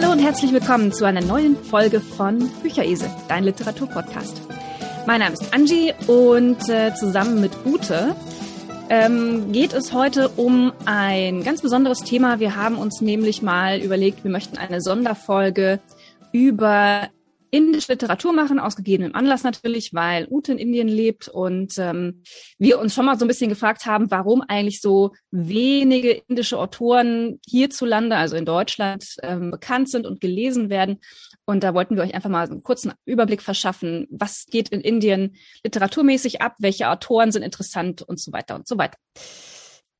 [0.00, 4.40] Hallo und herzlich willkommen zu einer neuen Folge von Bücheresel, dein Literaturpodcast.
[5.06, 8.16] Mein Name ist Angie und äh, zusammen mit Ute
[8.88, 12.40] ähm, geht es heute um ein ganz besonderes Thema.
[12.40, 15.80] Wir haben uns nämlich mal überlegt, wir möchten eine Sonderfolge
[16.32, 17.10] über
[17.50, 22.22] indische Literatur machen, aus gegebenem Anlass natürlich, weil Ute in Indien lebt und ähm,
[22.58, 27.40] wir uns schon mal so ein bisschen gefragt haben, warum eigentlich so wenige indische Autoren
[27.46, 30.98] hierzulande, also in Deutschland, ähm, bekannt sind und gelesen werden.
[31.44, 35.36] Und da wollten wir euch einfach mal einen kurzen Überblick verschaffen, was geht in Indien
[35.64, 38.96] literaturmäßig ab, welche Autoren sind interessant und so weiter und so weiter.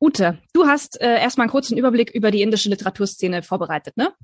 [0.01, 4.15] Ute, du hast äh, erstmal einen kurzen Überblick über die indische Literaturszene vorbereitet, ne?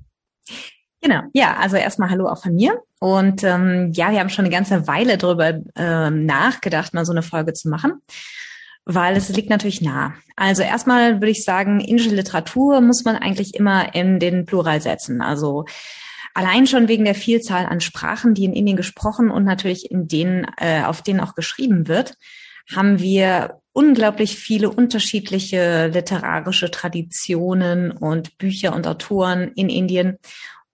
[1.01, 2.81] Genau, ja, also erstmal Hallo auch von mir.
[2.99, 7.21] Und ähm, ja, wir haben schon eine ganze Weile darüber ähm, nachgedacht, mal so eine
[7.21, 8.01] Folge zu machen,
[8.85, 10.15] weil es liegt natürlich nah.
[10.35, 15.21] Also erstmal würde ich sagen, indische Literatur muss man eigentlich immer in den Plural setzen.
[15.21, 15.65] Also
[16.33, 20.47] allein schon wegen der Vielzahl an Sprachen, die in Indien gesprochen und natürlich in denen,
[20.57, 22.15] äh, auf denen auch geschrieben wird,
[22.75, 30.17] haben wir unglaublich viele unterschiedliche literarische Traditionen und Bücher und Autoren in Indien.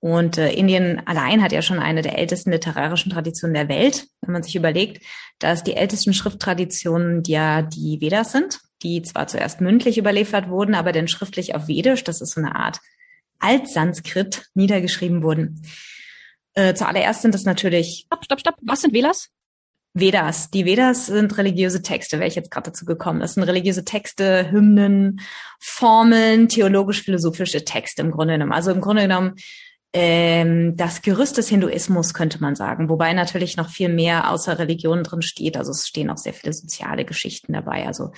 [0.03, 4.33] Und äh, Indien allein hat ja schon eine der ältesten literarischen Traditionen der Welt, wenn
[4.33, 5.01] man sich überlegt,
[5.39, 10.91] dass die ältesten Schrifttraditionen ja die Vedas sind, die zwar zuerst mündlich überliefert wurden, aber
[10.91, 12.81] dann schriftlich auf Vedisch, das ist so eine Art
[13.39, 15.61] Altsanskrit, niedergeschrieben wurden.
[16.53, 18.03] Äh, zuallererst sind das natürlich.
[18.07, 18.55] Stopp, stopp, stopp.
[18.61, 19.29] Was sind Vedas?
[19.93, 20.49] Vedas.
[20.49, 23.21] Die Vedas sind religiöse Texte, wäre ich jetzt gerade dazu gekommen.
[23.21, 25.21] Das sind religiöse Texte, Hymnen,
[25.61, 28.51] Formeln, theologisch-philosophische Texte im Grunde genommen.
[28.51, 29.35] Also im Grunde genommen
[29.94, 32.89] ähm, das Gerüst des Hinduismus, könnte man sagen.
[32.89, 35.55] Wobei natürlich noch viel mehr außer Religion drin steht.
[35.55, 37.85] Also es stehen auch sehr viele soziale Geschichten dabei.
[37.85, 38.11] Also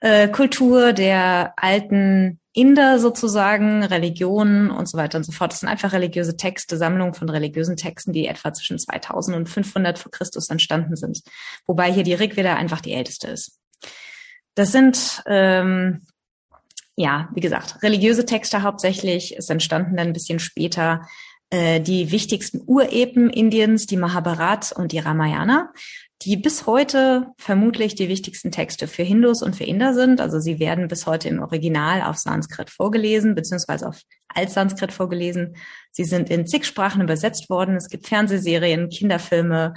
[0.00, 5.52] äh, Kultur der alten Inder sozusagen, Religionen und so weiter und so fort.
[5.52, 9.98] Das sind einfach religiöse Texte, Sammlungen von religiösen Texten, die etwa zwischen 2000 und 500
[9.98, 11.22] vor Christus entstanden sind.
[11.66, 13.58] Wobei hier die Rigveda einfach die älteste ist.
[14.54, 16.06] Das sind ähm,
[16.96, 19.36] ja, wie gesagt, religiöse Texte hauptsächlich.
[19.36, 21.06] Es entstanden dann ein bisschen später
[21.50, 25.72] äh, die wichtigsten Urepen Indiens, die Mahabharat und die Ramayana,
[26.22, 30.22] die bis heute vermutlich die wichtigsten Texte für Hindus und für Inder sind.
[30.22, 35.56] Also sie werden bis heute im Original auf Sanskrit vorgelesen, beziehungsweise auf Altsanskrit vorgelesen.
[35.92, 37.76] Sie sind in zig Sprachen übersetzt worden.
[37.76, 39.74] Es gibt Fernsehserien, Kinderfilme,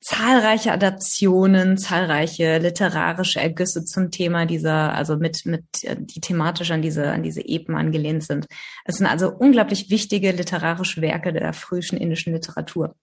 [0.00, 7.10] zahlreiche Adaptionen, zahlreiche literarische Ergüsse zum Thema dieser, also mit, mit, die thematisch an diese,
[7.10, 8.46] an diese Epen angelehnt sind.
[8.86, 12.94] Es sind also unglaublich wichtige literarische Werke der frühen indischen Literatur.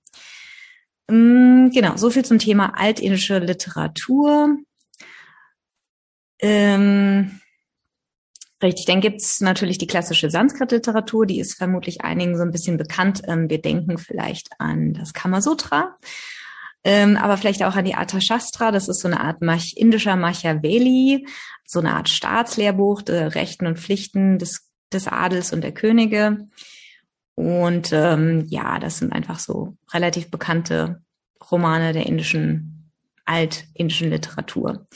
[1.08, 4.58] Mm, genau, so viel zum Thema altindische Literatur.
[6.40, 7.40] Ähm,
[8.62, 13.22] richtig, dann gibt's natürlich die klassische Sanskrit-Literatur, die ist vermutlich einigen so ein bisschen bekannt.
[13.28, 15.96] Ähm, wir denken vielleicht an das Kamasutra
[16.88, 18.72] ähm, aber vielleicht auch an die Arthashastra.
[18.72, 21.28] Das ist so eine Art Mach indischer Machiavelli,
[21.66, 26.48] so eine Art Staatslehrbuch der Rechten und Pflichten des, des Adels und der Könige.
[27.36, 31.02] Und ähm, ja, das sind einfach so relativ bekannte
[31.52, 32.90] Romane der indischen,
[33.26, 34.88] altindischen Literatur.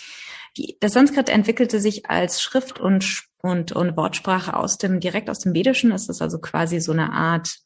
[0.56, 5.40] Die, das Sanskrit entwickelte sich als Schrift und, und, und Wortsprache aus dem, direkt aus
[5.40, 5.91] dem Vedischen.
[5.91, 7.57] Es ist also quasi so eine Art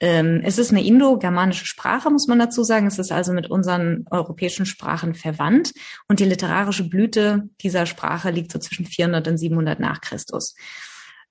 [0.00, 2.86] ähm, es ist eine indo-germanische Sprache, muss man dazu sagen.
[2.86, 5.72] Es ist also mit unseren europäischen Sprachen verwandt.
[6.08, 10.54] Und die literarische Blüte dieser Sprache liegt so zwischen 400 und 700 nach Christus.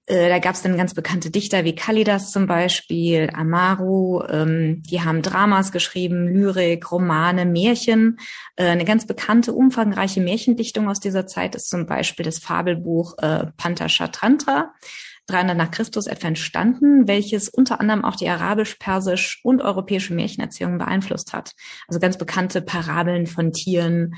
[0.08, 5.02] Äh, da gab es dann ganz bekannte Dichter wie Kalidas zum Beispiel, Amaru, ähm, die
[5.02, 8.18] haben Dramas geschrieben, Lyrik, Romane, Märchen.
[8.56, 13.48] Äh, eine ganz bekannte, umfangreiche Märchendichtung aus dieser Zeit ist zum Beispiel das Fabelbuch äh,
[13.58, 14.74] Pantaschatantra.
[15.28, 20.78] 300 nach Christus etwa entstanden, welches unter anderem auch die arabisch, persisch und europäische Märchenerzählung
[20.78, 21.54] beeinflusst hat.
[21.88, 24.16] Also ganz bekannte Parabeln von Tieren,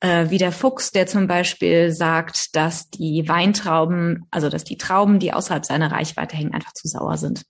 [0.00, 5.18] äh, wie der Fuchs, der zum Beispiel sagt, dass die Weintrauben, also dass die Trauben,
[5.18, 7.44] die außerhalb seiner Reichweite hängen, einfach zu sauer sind.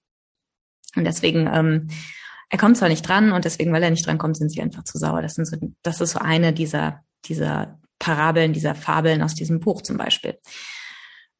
[0.95, 1.89] Und deswegen, ähm,
[2.51, 4.85] er kommt zwar nicht dran und deswegen, weil er nicht dran kommt, sind sie einfach
[4.85, 5.23] zu sauer.
[5.23, 9.83] Das, sind so, das ist so eine dieser, dieser Parabeln, dieser Fabeln aus diesem Buch
[9.83, 10.39] zum Beispiel.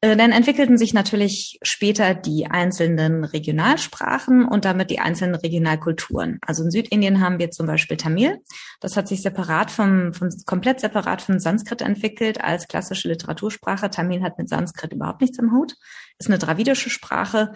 [0.05, 6.37] Äh, dann entwickelten sich natürlich später die einzelnen Regionalsprachen und damit die einzelnen Regionalkulturen.
[6.45, 8.37] Also in Südindien haben wir zum Beispiel Tamil.
[8.81, 13.89] Das hat sich separat vom, vom komplett separat von Sanskrit entwickelt als klassische Literatursprache.
[13.89, 15.73] Tamil hat mit Sanskrit überhaupt nichts im Hut.
[16.19, 17.53] Ist eine dravidische Sprache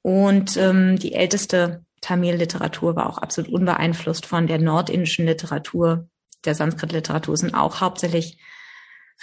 [0.00, 6.08] und ähm, die älteste Tamil-Literatur war auch absolut unbeeinflusst von der nordindischen Literatur.
[6.46, 8.38] Der Sanskrit-Literatur sind auch hauptsächlich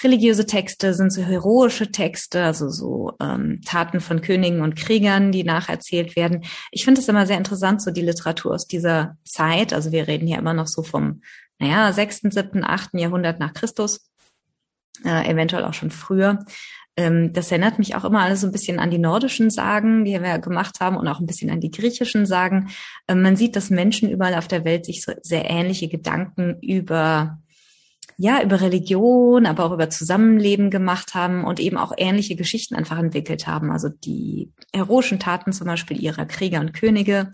[0.03, 5.43] religiöse Texte, sind so heroische Texte, also so ähm, Taten von Königen und Kriegern, die
[5.43, 6.43] nacherzählt werden.
[6.71, 9.73] Ich finde es immer sehr interessant, so die Literatur aus dieser Zeit.
[9.73, 11.21] Also wir reden hier immer noch so vom,
[11.59, 14.09] naja, sechsten, siebten, achten Jahrhundert nach Christus,
[15.03, 16.39] äh, eventuell auch schon früher.
[16.97, 20.19] Ähm, das erinnert mich auch immer alles so ein bisschen an die nordischen Sagen, die
[20.21, 22.69] wir gemacht haben und auch ein bisschen an die griechischen Sagen.
[23.07, 27.39] Ähm, man sieht, dass Menschen überall auf der Welt sich so sehr ähnliche Gedanken über
[28.21, 32.99] ja, über Religion, aber auch über Zusammenleben gemacht haben und eben auch ähnliche Geschichten einfach
[32.99, 33.71] entwickelt haben.
[33.71, 37.31] Also die heroischen Taten zum Beispiel ihrer Krieger und Könige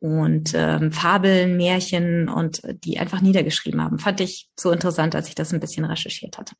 [0.00, 3.98] und ähm, Fabeln, Märchen und die einfach niedergeschrieben haben.
[3.98, 6.56] Fand ich so interessant, als ich das ein bisschen recherchiert hatte.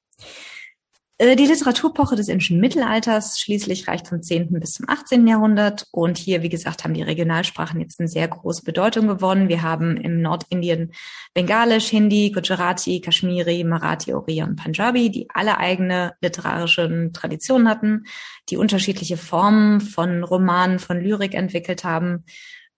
[1.23, 4.59] Äh, die Literaturpoche des indischen Mittelalters schließlich reicht vom 10.
[4.59, 5.25] bis zum 18.
[5.29, 5.87] Jahrhundert.
[5.93, 9.49] Und hier, wie gesagt, haben die Regionalsprachen jetzt eine sehr große Bedeutung gewonnen.
[9.49, 10.91] Wir haben im Nordindien
[11.33, 18.07] Bengalisch, Hindi, Gujarati, Kashmiri, Marathi, Oriya und Punjabi, die alle eigene literarische Traditionen hatten,
[18.49, 22.25] die unterschiedliche Formen von Romanen, von Lyrik entwickelt haben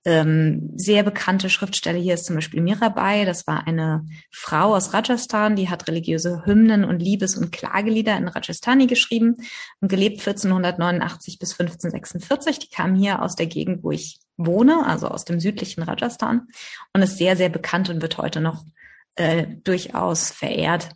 [0.04, 3.24] ähm, sehr bekannte Schriftsteller hier ist zum Beispiel Mirabai.
[3.24, 8.28] Das war eine Frau aus Rajasthan, die hat religiöse Hymnen und Liebes- und Klagelieder in
[8.28, 9.36] Rajasthani geschrieben
[9.80, 12.58] und gelebt 1489 bis 1546.
[12.58, 16.48] Die kam hier aus der Gegend, wo ich wohne, also aus dem südlichen Rajasthan
[16.92, 18.64] und ist sehr, sehr bekannt und wird heute noch
[19.16, 20.90] äh, durchaus verehrt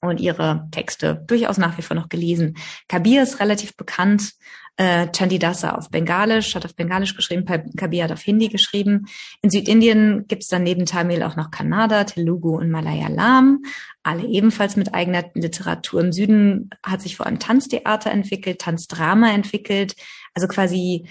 [0.00, 2.56] und ihre Texte durchaus nach wie vor noch gelesen.
[2.88, 4.32] Kabir ist relativ bekannt
[4.80, 7.44] äh, Chandidasa auf Bengalisch, hat auf Bengalisch geschrieben,
[7.76, 9.08] Kabir hat auf Hindi geschrieben.
[9.42, 13.62] In Südindien gibt es dann neben Tamil auch noch Kannada, Telugu und Malayalam,
[14.02, 16.00] alle ebenfalls mit eigener Literatur.
[16.00, 19.96] Im Süden hat sich vor allem Tanztheater entwickelt, Tanzdrama entwickelt,
[20.32, 21.06] also quasi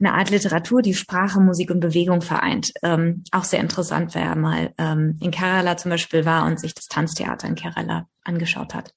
[0.00, 2.72] eine Art Literatur, die Sprache, Musik und Bewegung vereint.
[2.82, 6.86] Ähm, auch sehr interessant, wer mal ähm, in Kerala zum Beispiel war und sich das
[6.86, 8.94] Tanztheater in Kerala angeschaut hat.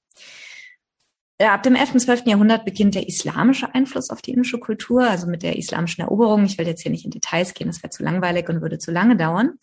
[1.41, 1.93] Äh, ab dem 11.
[1.93, 2.25] und 12.
[2.25, 6.43] Jahrhundert beginnt der islamische Einfluss auf die indische Kultur, also mit der islamischen Eroberung.
[6.43, 8.91] Ich will jetzt hier nicht in Details gehen, das wäre zu langweilig und würde zu
[8.91, 9.53] lange dauern.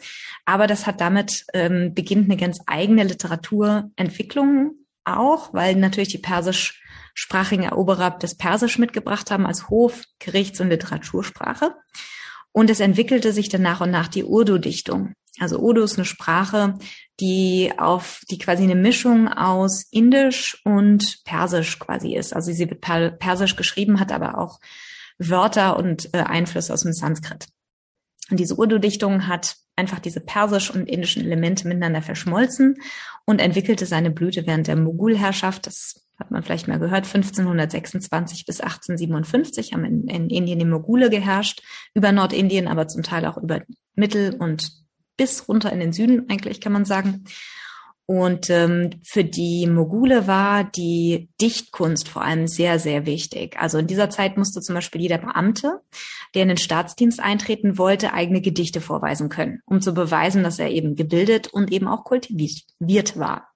[0.46, 4.73] Aber das hat damit ähm, beginnt eine ganz eigene Literaturentwicklung
[5.05, 11.75] auch, weil natürlich die persischsprachigen Eroberer das Persisch mitgebracht haben als Hof-, Gerichts- und Literatursprache.
[12.52, 15.12] Und es entwickelte sich dann nach und nach die Urdu-Dichtung.
[15.38, 16.79] Also Urdu ist eine Sprache,
[17.21, 22.35] die auf, die quasi eine Mischung aus Indisch und Persisch quasi ist.
[22.35, 22.81] Also sie wird
[23.19, 24.61] Persisch geschrieben, hat aber auch
[25.19, 27.47] Wörter und äh, Einflüsse aus dem Sanskrit.
[28.31, 32.77] Und diese Urdu-Dichtung hat einfach diese persisch und indischen Elemente miteinander verschmolzen
[33.25, 35.67] und entwickelte seine Blüte während der Mogulherrschaft.
[35.67, 41.11] Das hat man vielleicht mal gehört, 1526 bis 1857 haben in, in Indien die Mogule
[41.11, 41.62] geherrscht,
[41.94, 43.61] über Nordindien, aber zum Teil auch über
[43.94, 44.86] Mittel- und
[45.16, 47.24] bis runter in den Süden, eigentlich kann man sagen.
[48.08, 53.58] Und ähm, für die Mogule war die Dichtkunst vor allem sehr, sehr wichtig.
[53.58, 55.80] Also in dieser Zeit musste zum Beispiel jeder Beamte,
[56.34, 60.70] der in den Staatsdienst eintreten wollte, eigene Gedichte vorweisen können, um zu beweisen, dass er
[60.70, 63.48] eben gebildet und eben auch kultiviert war.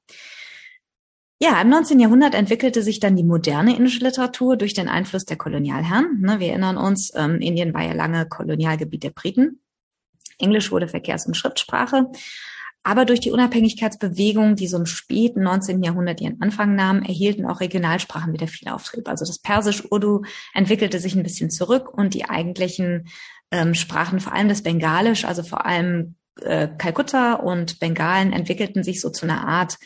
[1.42, 2.00] Ja, im 19.
[2.00, 6.20] Jahrhundert entwickelte sich dann die moderne indische Literatur durch den Einfluss der Kolonialherren.
[6.20, 9.59] Ne, wir erinnern uns, ähm, Indien war ja lange Kolonialgebiet der Briten.
[10.40, 12.06] Englisch wurde Verkehrs- und Schriftsprache.
[12.82, 15.82] Aber durch die Unabhängigkeitsbewegung, die so im späten 19.
[15.82, 19.06] Jahrhundert ihren Anfang nahm, erhielten auch Regionalsprachen wieder viel Auftrieb.
[19.06, 20.22] Also das Persisch-Urdu
[20.54, 23.08] entwickelte sich ein bisschen zurück und die eigentlichen
[23.50, 29.02] ähm, Sprachen, vor allem das Bengalisch, also vor allem äh, Kalkutta und Bengalen, entwickelten sich
[29.02, 29.76] so zu einer Art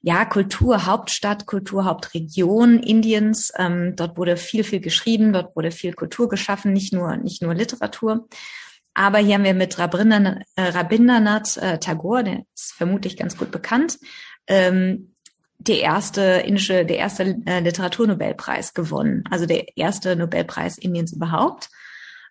[0.00, 3.52] ja, Kulturhauptstadt, Kulturhauptregion Indiens.
[3.58, 7.54] Ähm, dort wurde viel, viel geschrieben, dort wurde viel Kultur geschaffen, nicht nur, nicht nur
[7.54, 8.28] Literatur.
[8.94, 13.50] Aber hier haben wir mit Rabindranath, äh, Rabindranath äh, Tagore, der ist vermutlich ganz gut
[13.50, 13.98] bekannt,
[14.46, 15.14] ähm,
[15.58, 19.24] der erste indische, der erste äh, Literaturnobelpreis gewonnen.
[19.30, 21.68] Also der erste Nobelpreis Indiens überhaupt.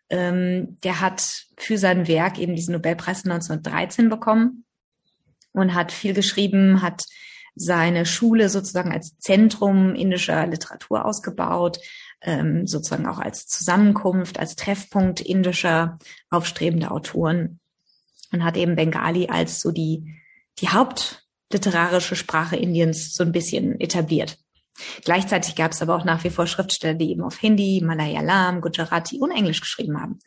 [0.10, 4.64] Ähm, der hat für sein Werk eben diesen Nobelpreis 1913 bekommen
[5.52, 7.04] und hat viel geschrieben, hat
[7.56, 11.80] seine Schule sozusagen als Zentrum indischer Literatur ausgebaut,
[12.22, 15.98] ähm, sozusagen auch als Zusammenkunft, als Treffpunkt indischer
[16.30, 17.60] aufstrebender Autoren
[18.32, 20.16] und hat eben Bengali als so die,
[20.60, 24.38] die hauptliterarische Sprache Indiens so ein bisschen etabliert.
[25.04, 29.20] Gleichzeitig gab es aber auch nach wie vor Schriftsteller, die eben auf Hindi, Malayalam, Gujarati
[29.20, 30.20] und Englisch geschrieben haben.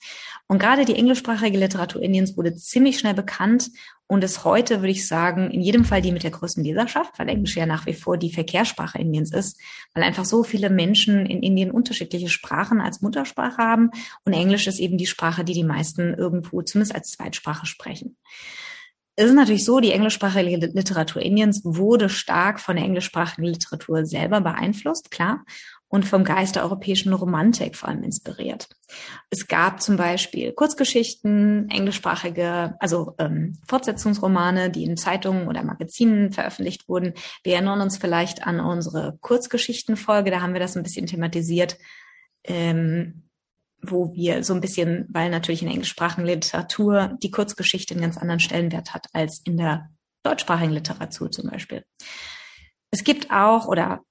[0.46, 3.70] Und gerade die englischsprachige Literatur Indiens wurde ziemlich schnell bekannt
[4.08, 7.28] und ist heute, würde ich sagen, in jedem Fall die mit der größten Leserschaft, weil
[7.28, 9.60] Englisch ja nach wie vor die Verkehrssprache Indiens ist,
[9.94, 13.90] weil einfach so viele Menschen in Indien unterschiedliche Sprachen als Muttersprache haben
[14.24, 18.16] und Englisch ist eben die Sprache, die die meisten irgendwo zumindest als Zweitsprache sprechen.
[19.20, 24.40] Es ist natürlich so, die englischsprachige Literatur Indiens wurde stark von der englischsprachigen Literatur selber
[24.40, 25.44] beeinflusst, klar,
[25.88, 28.70] und vom Geist der europäischen Romantik vor allem inspiriert.
[29.28, 36.88] Es gab zum Beispiel Kurzgeschichten, englischsprachige, also ähm, Fortsetzungsromane, die in Zeitungen oder Magazinen veröffentlicht
[36.88, 37.12] wurden.
[37.44, 41.76] Wir erinnern uns vielleicht an unsere Kurzgeschichtenfolge, da haben wir das ein bisschen thematisiert.
[42.42, 43.24] Ähm,
[43.82, 48.16] wo wir so ein bisschen, weil natürlich in der englischsprachigen Literatur die Kurzgeschichte einen ganz
[48.16, 49.90] anderen Stellenwert hat als in der
[50.22, 51.84] deutschsprachigen Literatur zum Beispiel.
[52.90, 54.02] Es gibt auch oder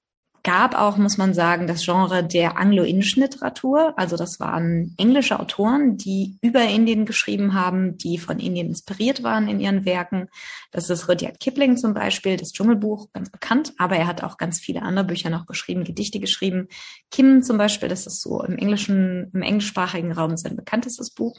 [0.42, 3.94] gab auch, muss man sagen, das Genre der anglo-indischen Literatur.
[3.96, 9.48] Also das waren englische Autoren, die über Indien geschrieben haben, die von Indien inspiriert waren
[9.48, 10.28] in ihren Werken.
[10.70, 14.60] Das ist Rudyard Kipling zum Beispiel, das Dschungelbuch, ganz bekannt, aber er hat auch ganz
[14.60, 16.68] viele andere Bücher noch geschrieben, Gedichte geschrieben.
[17.10, 21.38] Kim zum Beispiel, das ist so im englischen, im englischsprachigen Raum sein bekanntestes Buch.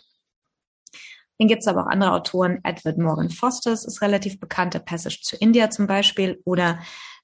[1.42, 5.22] Dann gibt es aber auch andere Autoren, Edward Morgan Foster ist relativ bekannt, der Passage
[5.28, 6.80] to India zum Beispiel, oder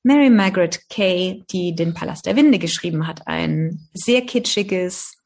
[0.08, 5.18] Mary Margaret Kay, die den Palast der Winde geschrieben hat, ein sehr kitschiges,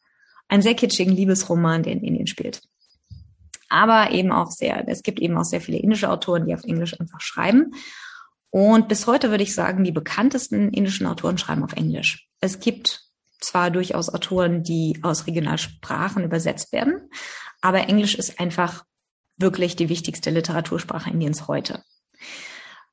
[0.47, 2.63] ein sehr kitschigen Liebesroman, der in Indien spielt.
[3.69, 6.99] Aber eben auch sehr, es gibt eben auch sehr viele indische Autoren, die auf Englisch
[6.99, 7.75] einfach schreiben.
[8.49, 12.27] Und bis heute würde ich sagen, die bekanntesten indischen Autoren schreiben auf Englisch.
[12.39, 13.03] Es gibt
[13.39, 17.11] zwar durchaus Autoren, die aus Regionalsprachen übersetzt werden,
[17.61, 18.83] aber Englisch ist einfach
[19.37, 21.83] wirklich die wichtigste Literatursprache Indiens heute.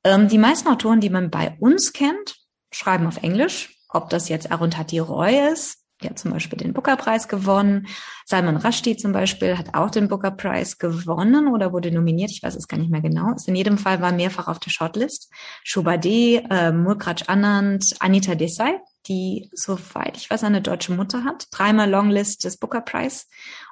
[0.03, 2.37] Ähm, die meisten Autoren, die man bei uns kennt,
[2.71, 3.75] schreiben auf Englisch.
[3.89, 7.87] Ob das jetzt Arundhati Roy ist, der hat zum Beispiel den Booker-Preis gewonnen.
[8.25, 12.31] Salman Rushdie zum Beispiel hat auch den Booker-Preis gewonnen oder wurde nominiert.
[12.31, 13.33] Ich weiß es gar nicht mehr genau.
[13.33, 15.29] Ist in jedem Fall war mehrfach auf der Shortlist.
[15.63, 21.47] Shubade, äh, Mulkraj Anand, Anita Desai, die, soweit ich weiß, eine deutsche Mutter hat.
[21.51, 23.27] Dreimal Longlist des Booker-Preis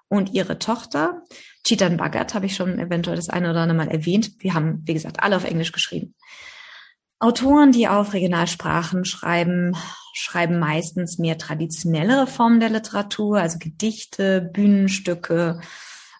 [0.10, 1.24] und ihre Tochter.
[1.66, 4.32] Chetan Bhagat habe ich schon eventuell das eine oder andere Mal erwähnt.
[4.40, 6.16] Wir haben, wie gesagt, alle auf Englisch geschrieben.
[7.20, 9.76] Autoren, die auf Regionalsprachen schreiben,
[10.14, 15.60] schreiben meistens mehr traditionellere Formen der Literatur, also Gedichte, Bühnenstücke,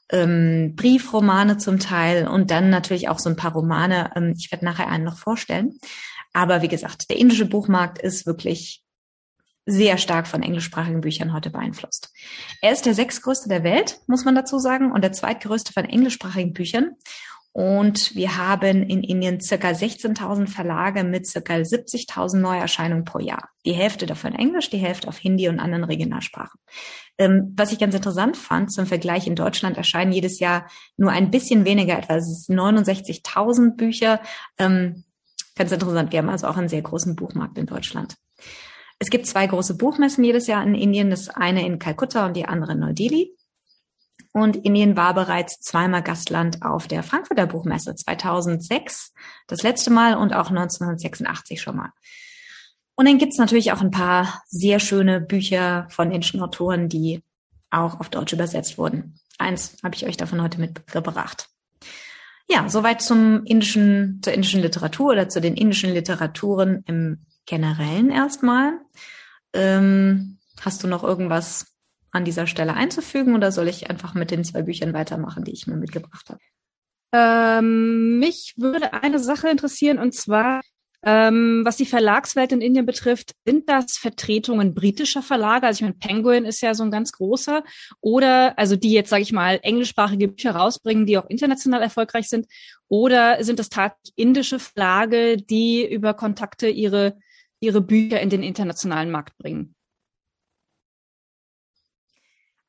[0.10, 4.12] ähm, Briefromane zum Teil und dann natürlich auch so ein paar Romane.
[4.16, 5.78] Ähm, ich werde nachher einen noch vorstellen.
[6.34, 8.84] Aber wie gesagt, der indische Buchmarkt ist wirklich
[9.68, 12.12] sehr stark von englischsprachigen Büchern heute beeinflusst.
[12.62, 16.54] Er ist der sechstgrößte der Welt, muss man dazu sagen, und der zweitgrößte von englischsprachigen
[16.54, 16.96] Büchern.
[17.52, 23.50] Und wir haben in Indien circa 16.000 Verlage mit circa 70.000 Neuerscheinungen pro Jahr.
[23.66, 26.60] Die Hälfte davon Englisch, die Hälfte auf Hindi und anderen Regionalsprachen.
[27.18, 31.32] Ähm, was ich ganz interessant fand, zum Vergleich in Deutschland erscheinen jedes Jahr nur ein
[31.32, 34.22] bisschen weniger, etwa 69.000 Bücher.
[34.60, 35.04] Ähm,
[35.56, 38.18] ganz interessant, wir haben also auch einen sehr großen Buchmarkt in Deutschland.
[39.00, 42.46] Es gibt zwei große Buchmessen jedes Jahr in Indien, das eine in Kalkutta und die
[42.46, 43.36] andere in Neu-Delhi.
[44.34, 49.14] Und Indien war bereits zweimal Gastland auf der Frankfurter Buchmesse 2006,
[49.48, 51.92] das letzte Mal und auch 1986 schon mal.
[52.96, 57.24] Und dann gibt's natürlich auch ein paar sehr schöne Bücher von indischen Autoren, die
[57.70, 59.20] auch auf Deutsch übersetzt wurden.
[59.38, 61.50] Eins habe ich euch davon heute mitgebracht.
[62.50, 68.80] Ja, soweit zum indischen, zur indischen Literatur oder zu den indischen Literaturen im Generellen erstmal.
[69.54, 71.74] Ähm, hast du noch irgendwas
[72.12, 75.66] an dieser Stelle einzufügen oder soll ich einfach mit den zwei Büchern weitermachen, die ich
[75.66, 76.40] mir mitgebracht habe?
[77.14, 80.62] Ähm, mich würde eine Sache interessieren und zwar,
[81.04, 85.68] ähm, was die Verlagswelt in Indien betrifft, sind das Vertretungen britischer Verlage?
[85.68, 87.64] Also ich meine, Penguin ist ja so ein ganz großer.
[88.02, 92.48] Oder, also die jetzt, sage ich mal, englischsprachige Bücher rausbringen, die auch international erfolgreich sind.
[92.90, 97.18] Oder sind das tatsächlich indische Verlage, die über Kontakte ihre
[97.60, 99.76] ihre Bücher in den internationalen Markt bringen?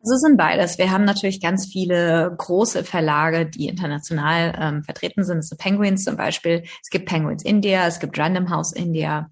[0.00, 0.78] Also es sind beides.
[0.78, 5.38] Wir haben natürlich ganz viele große Verlage, die international ähm, vertreten sind.
[5.38, 6.62] Es sind Penguins zum Beispiel.
[6.82, 9.28] Es gibt Penguins India, es gibt Random House India.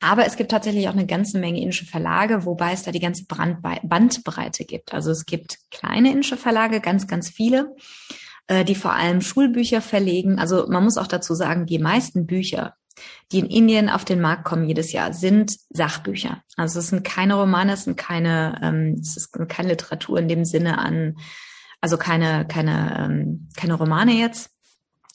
[0.00, 3.24] Aber es gibt tatsächlich auch eine ganze Menge indische Verlage, wobei es da die ganze
[3.26, 4.94] Bandbreite gibt.
[4.94, 7.74] Also es gibt kleine indische Verlage, ganz, ganz viele,
[8.46, 10.38] äh, die vor allem Schulbücher verlegen.
[10.38, 12.76] Also man muss auch dazu sagen, die meisten Bücher,
[13.32, 16.42] die in Indien auf den Markt kommen jedes Jahr, sind Sachbücher.
[16.56, 20.44] Also es sind keine Romane, es sind keine, ähm, es ist keine Literatur in dem
[20.44, 21.16] Sinne an,
[21.80, 24.50] also keine, keine, ähm, keine Romane jetzt,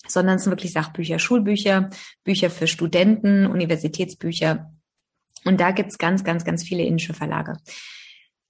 [0.07, 1.89] sondern es sind wirklich Sachbücher, Schulbücher,
[2.23, 4.71] Bücher für Studenten, Universitätsbücher.
[5.45, 7.57] Und da gibt's ganz, ganz, ganz viele indische Verlage.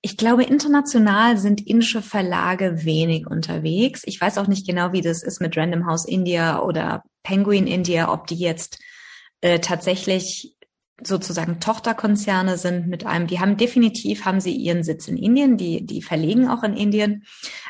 [0.04, 4.02] Ich glaube, international sind indische Verlage wenig unterwegs.
[4.06, 8.12] Ich weiß auch nicht genau, wie das ist mit Random House India oder Penguin India,
[8.12, 8.80] ob die jetzt
[9.42, 10.56] äh, tatsächlich
[11.04, 15.86] sozusagen Tochterkonzerne sind mit einem, die haben definitiv, haben sie ihren Sitz in Indien, die,
[15.86, 17.24] die verlegen auch in Indien.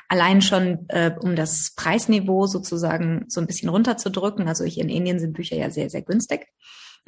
[0.10, 4.48] Allein schon, äh, um das Preisniveau sozusagen so ein bisschen runterzudrücken.
[4.48, 6.48] Also hier in Indien sind Bücher ja sehr, sehr günstig.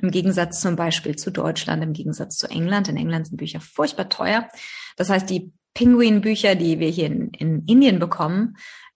[0.02, 2.88] Im Gegensatz zum Beispiel zu Deutschland, im Gegensatz zu England.
[2.88, 4.48] In England sind Bücher furchtbar teuer.
[4.96, 8.56] Das heißt, die Penguin-Bücher, die wir hier in, in Indien bekommen,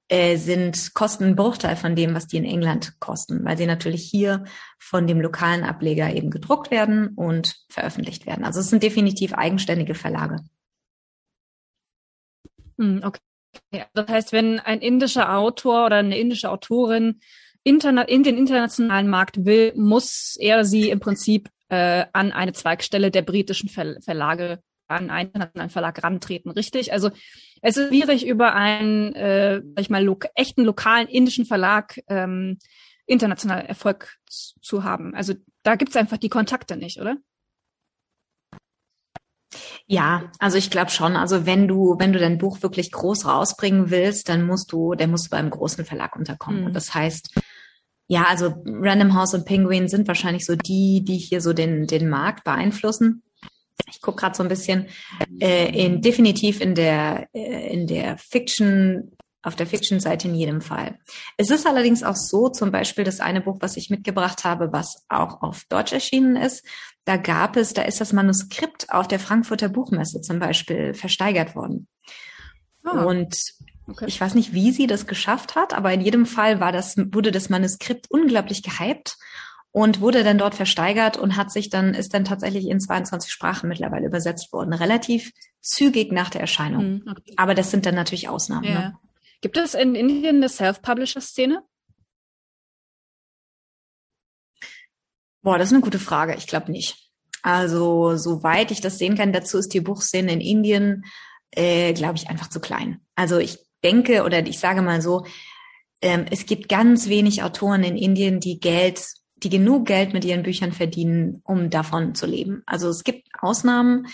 [0.09, 4.03] äh, sind kosten ein Bruchteil von dem, was die in England kosten, weil sie natürlich
[4.03, 4.45] hier
[4.79, 8.45] von dem lokalen Ableger eben gedruckt werden und veröffentlicht werden.
[8.45, 10.37] Also es sind definitiv eigenständige Verlage.
[12.77, 13.19] Hm, okay.
[13.93, 17.19] Das heißt, wenn ein indischer Autor oder eine indische Autorin
[17.63, 23.11] interna in den internationalen Markt will, muss er sie im Prinzip äh, an eine Zweigstelle
[23.11, 26.93] der britischen Ver Verlage, an einen internationalen Verlag rantreten, richtig?
[26.93, 27.09] Also
[27.61, 32.57] es ist schwierig, über einen, äh, sag ich mal, lo echten lokalen indischen Verlag ähm,
[33.05, 35.15] international Erfolg zu haben.
[35.15, 35.33] Also
[35.63, 37.17] da gibt's einfach die Kontakte nicht, oder?
[39.85, 41.15] Ja, also ich glaube schon.
[41.15, 45.07] Also wenn du, wenn du dein Buch wirklich groß rausbringen willst, dann musst du, der
[45.07, 46.61] musst du beim großen Verlag unterkommen.
[46.61, 46.67] Mhm.
[46.67, 47.39] Und das heißt,
[48.09, 52.09] ja, also Random House und Penguin sind wahrscheinlich so die, die hier so den, den
[52.09, 53.23] Markt beeinflussen.
[53.89, 54.87] Ich gucke gerade so ein bisschen
[55.39, 59.11] äh, in definitiv in der äh, in der Fiction
[59.43, 60.99] auf der Fiction-Seite in jedem Fall.
[61.37, 65.05] Es ist allerdings auch so, zum Beispiel das eine Buch, was ich mitgebracht habe, was
[65.07, 66.65] auch auf Deutsch erschienen ist,
[67.05, 71.87] da gab es, da ist das Manuskript auf der Frankfurter Buchmesse zum Beispiel versteigert worden.
[72.83, 73.37] Ah, und
[73.87, 74.05] okay.
[74.07, 77.31] ich weiß nicht, wie sie das geschafft hat, aber in jedem Fall war das, wurde
[77.31, 79.15] das Manuskript unglaublich gehypt
[79.77, 83.69] und wurde dann dort versteigert und hat sich dann, ist dann tatsächlich in 22 Sprachen
[83.69, 84.73] mittlerweile übersetzt worden.
[84.73, 85.31] Relativ
[85.61, 86.81] zügig nach der Erscheinung.
[86.81, 87.33] Hm, okay.
[87.37, 88.63] Aber das sind dann natürlich Ausnahmen.
[88.63, 88.73] Ja.
[88.73, 88.97] Ne?
[89.39, 91.61] Gibt es in Indien eine Self-Publisher-Szene?
[95.43, 96.33] Boah, das ist eine gute Frage.
[96.33, 97.11] Ich glaube nicht.
[97.43, 101.05] Also, soweit ich das sehen kann, dazu ist die Buchszene in Indien,
[101.51, 103.01] äh, glaube ich, einfach zu klein.
[103.13, 105.27] Also ich denke oder ich sage mal so,
[106.01, 109.05] ähm, es gibt ganz wenig Autoren in Indien, die Geld,
[109.43, 112.63] die genug Geld mit ihren Büchern verdienen, um davon zu leben.
[112.65, 114.07] Also es gibt Ausnahmen,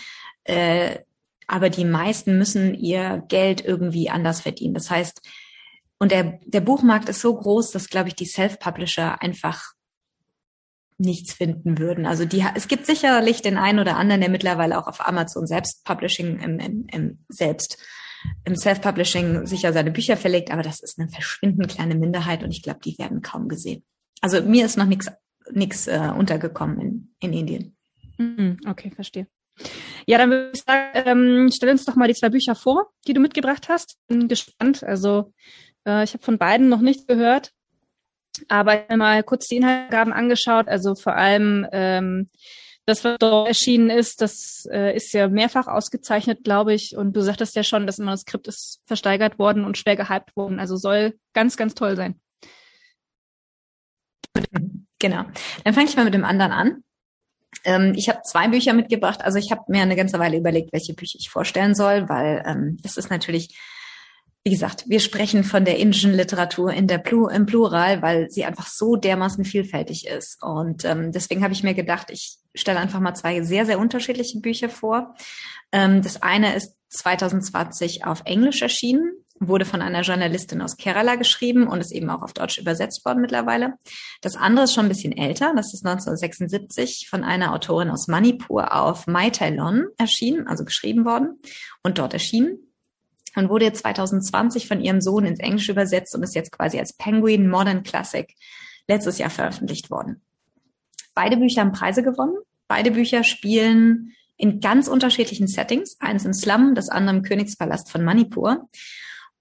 [0.44, 0.98] äh,
[1.46, 4.74] aber die meisten müssen ihr Geld irgendwie anders verdienen.
[4.74, 5.20] Das heißt,
[5.98, 9.72] und der, der Buchmarkt ist so groß, dass, glaube ich, die Self-Publisher einfach
[10.98, 12.06] nichts finden würden.
[12.06, 15.84] Also die, es gibt sicherlich den einen oder anderen, der mittlerweile auch auf Amazon selbst
[15.84, 17.78] Publishing im, im, im selbst
[18.44, 22.62] im Self-Publishing sicher seine Bücher verlegt, aber das ist eine verschwindend kleine Minderheit und ich
[22.62, 23.84] glaube, die werden kaum gesehen.
[24.20, 25.08] Also mir ist noch nichts
[25.50, 27.76] nichts äh, untergekommen in, in Indien.
[28.18, 29.26] Mhm, okay, verstehe.
[30.06, 33.14] Ja, dann würde ich sagen, ähm, stell uns doch mal die zwei Bücher vor, die
[33.14, 33.96] du mitgebracht hast.
[34.08, 34.82] Bin gespannt.
[34.82, 35.32] Also
[35.86, 37.52] äh, ich habe von beiden noch nichts gehört.
[38.48, 40.66] Aber ich mal kurz die Inhaltsgaben angeschaut.
[40.66, 42.30] Also vor allem ähm,
[42.84, 46.96] das, was dort erschienen ist, das äh, ist ja mehrfach ausgezeichnet, glaube ich.
[46.96, 50.58] Und du sagtest ja schon, das Manuskript ist versteigert worden und schwer gehypt worden.
[50.58, 52.20] Also soll ganz, ganz toll sein.
[54.98, 55.24] Genau.
[55.64, 56.84] Dann fange ich mal mit dem anderen an.
[57.64, 59.22] Ähm, ich habe zwei Bücher mitgebracht.
[59.22, 62.78] Also ich habe mir eine ganze Weile überlegt, welche Bücher ich vorstellen soll, weil ähm,
[62.82, 63.56] das ist natürlich
[64.46, 68.44] wie gesagt, wir sprechen von der indischen Literatur in der Plu im Plural, weil sie
[68.44, 70.42] einfach so dermaßen vielfältig ist.
[70.42, 74.40] Und ähm, deswegen habe ich mir gedacht, ich stelle einfach mal zwei sehr, sehr unterschiedliche
[74.40, 75.14] Bücher vor.
[75.72, 81.66] Ähm, das eine ist 2020 auf Englisch erschienen, wurde von einer Journalistin aus Kerala geschrieben
[81.66, 83.74] und ist eben auch auf Deutsch übersetzt worden mittlerweile.
[84.20, 88.74] Das andere ist schon ein bisschen älter, das ist 1976 von einer Autorin aus Manipur
[88.74, 91.38] auf Maitailon erschienen, also geschrieben worden
[91.82, 92.58] und dort erschienen
[93.36, 96.92] und wurde jetzt 2020 von ihrem Sohn ins Englische übersetzt und ist jetzt quasi als
[96.92, 98.32] Penguin Modern Classic
[98.86, 100.22] letztes Jahr veröffentlicht worden.
[101.14, 102.36] Beide Bücher haben Preise gewonnen.
[102.68, 105.96] Beide Bücher spielen in ganz unterschiedlichen Settings.
[106.00, 108.66] Eins im Slum, das andere im Königspalast von Manipur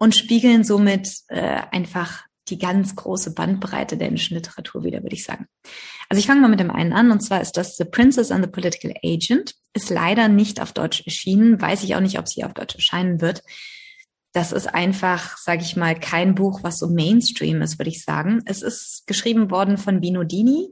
[0.03, 5.23] und spiegeln somit äh, einfach die ganz große Bandbreite der indischen Literatur wieder, würde ich
[5.23, 5.47] sagen.
[6.09, 8.43] Also ich fange mal mit dem einen an, und zwar ist das The Princess and
[8.43, 9.55] the Political Agent.
[9.73, 13.21] Ist leider nicht auf Deutsch erschienen, weiß ich auch nicht, ob sie auf Deutsch erscheinen
[13.21, 13.43] wird
[14.33, 18.41] das ist einfach, sage ich mal, kein Buch, was so Mainstream ist, würde ich sagen.
[18.45, 20.69] Es ist geschrieben worden von Binodini,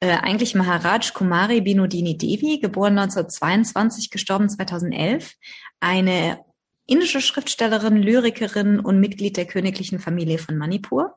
[0.00, 5.34] äh, eigentlich Maharaj Kumari Binodini Devi, geboren 1922, gestorben 2011,
[5.78, 6.40] eine
[6.88, 11.14] indische Schriftstellerin, Lyrikerin und Mitglied der königlichen Familie von Manipur.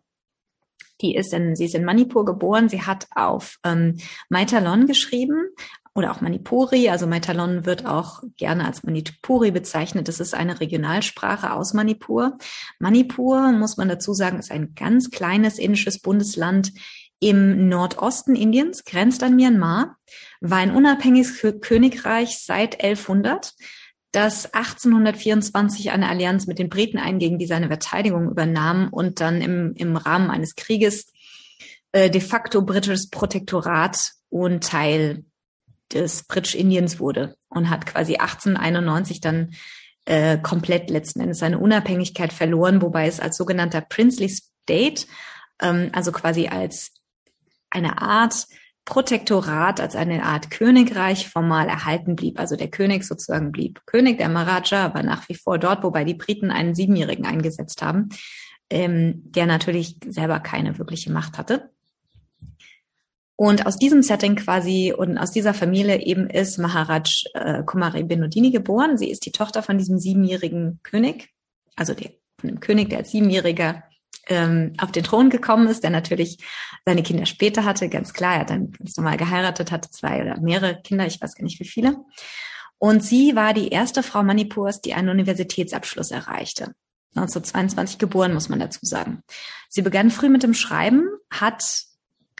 [1.01, 2.69] Die ist in, sie ist in Manipur geboren.
[2.69, 3.97] Sie hat auf ähm,
[4.29, 5.49] Maitalon geschrieben,
[5.93, 6.89] oder auch Manipuri.
[6.89, 10.07] Also Maitalon wird auch gerne als Manipuri bezeichnet.
[10.07, 12.37] Das ist eine Regionalsprache aus Manipur.
[12.79, 16.71] Manipur, muss man dazu sagen, ist ein ganz kleines indisches Bundesland
[17.19, 19.97] im Nordosten Indiens, grenzt an Myanmar,
[20.39, 23.53] war ein unabhängiges Königreich seit 1100,
[24.11, 29.73] das 1824 eine Allianz mit den Briten einging, die seine Verteidigung übernahm und dann im,
[29.75, 31.11] im Rahmen eines Krieges
[31.93, 35.23] äh, de facto britisches Protektorat und Teil
[35.93, 39.51] des Britisch-Indiens wurde und hat quasi 1891 dann
[40.05, 45.05] äh, komplett letzten Endes seine Unabhängigkeit verloren, wobei es als sogenannter Princely State,
[45.61, 46.91] ähm, also quasi als
[47.69, 48.47] eine Art
[48.85, 52.39] Protektorat, als eine Art Königreich formal erhalten blieb.
[52.39, 56.15] Also der König sozusagen blieb König, der Maharaja war nach wie vor dort, wobei die
[56.15, 58.09] Briten einen Siebenjährigen eingesetzt haben,
[58.69, 61.69] ähm, der natürlich selber keine wirkliche Macht hatte.
[63.35, 68.51] Und aus diesem Setting quasi und aus dieser Familie eben ist Maharaj äh, Kumari Benodini
[68.51, 68.97] geboren.
[68.97, 71.29] Sie ist die Tochter von diesem siebenjährigen König,
[71.75, 73.83] also der, von dem König, der als Siebenjähriger
[74.27, 76.39] ähm, auf den Thron gekommen ist, der natürlich
[76.85, 78.35] seine Kinder später hatte, ganz klar.
[78.35, 81.59] Er hat dann ganz normal geheiratet, hatte zwei oder mehrere Kinder, ich weiß gar nicht
[81.59, 81.97] wie viele.
[82.77, 86.73] Und sie war die erste Frau Manipurs, die einen Universitätsabschluss erreichte.
[87.15, 89.21] 1922 geboren, muss man dazu sagen.
[89.69, 91.83] Sie begann früh mit dem Schreiben, hat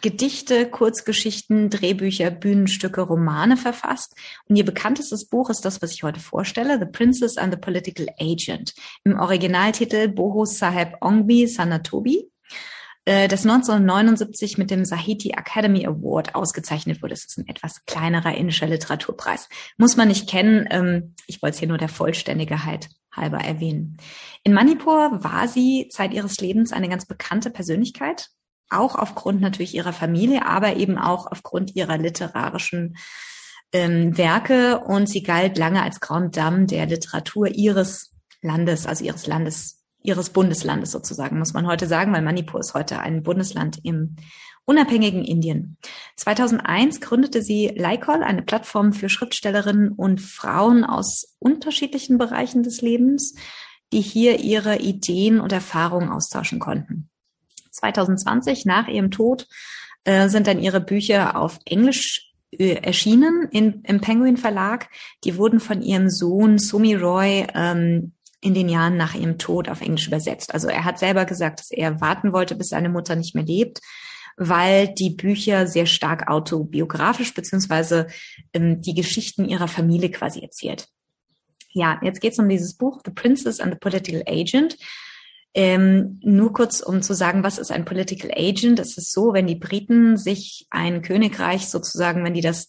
[0.02, 4.16] Gedichte, Kurzgeschichten, Drehbücher, Bühnenstücke, Romane verfasst.
[4.48, 8.08] Und ihr bekanntestes Buch ist das, was ich heute vorstelle, The Princess and the Political
[8.20, 8.74] Agent.
[9.04, 12.32] Im Originaltitel Boho Saheb Ongbi Sanatobi,
[13.06, 17.14] äh, das 1979 mit dem Sahiti Academy Award ausgezeichnet wurde.
[17.14, 19.50] Das ist ein etwas kleinerer indischer Literaturpreis.
[19.78, 20.68] Muss man nicht kennen.
[20.70, 23.98] Ähm, ich wollte es hier nur der Vollständigkeit halber erwähnen.
[24.44, 28.30] In Manipur war sie Zeit ihres Lebens eine ganz bekannte Persönlichkeit
[28.72, 32.98] auch aufgrund natürlich ihrer Familie, aber eben auch aufgrund ihrer literarischen
[33.72, 34.80] ähm, Werke.
[34.80, 40.32] Und sie galt lange als Grand Dame der Literatur ihres Landes, also ihres Landes, ihres
[40.32, 44.16] Bundeslandes sozusagen, muss man heute sagen, weil Manipur ist heute ein Bundesland im
[44.66, 45.78] unabhängigen Indien.
[46.16, 53.36] 2001 gründete sie Laikol, eine Plattform für Schriftstellerinnen und Frauen aus unterschiedlichen Bereichen des Lebens,
[53.92, 57.11] die hier ihre Ideen und Erfahrungen austauschen konnten.
[57.72, 59.48] 2020 nach ihrem Tod
[60.04, 64.90] äh, sind dann ihre Bücher auf Englisch äh, erschienen in, im Penguin Verlag.
[65.24, 69.82] Die wurden von ihrem Sohn Sumi Roy ähm, in den Jahren nach ihrem Tod auf
[69.82, 70.54] Englisch übersetzt.
[70.54, 73.80] Also er hat selber gesagt, dass er warten wollte, bis seine Mutter nicht mehr lebt,
[74.36, 78.08] weil die Bücher sehr stark autobiografisch beziehungsweise
[78.54, 80.88] ähm, die Geschichten ihrer Familie quasi erzählt.
[81.74, 84.76] Ja, jetzt geht es um dieses Buch The Princess and the Political Agent.
[85.54, 88.80] Ähm, nur kurz, um zu sagen, was ist ein Political Agent?
[88.80, 92.68] Es ist so, wenn die Briten sich ein Königreich sozusagen, wenn die das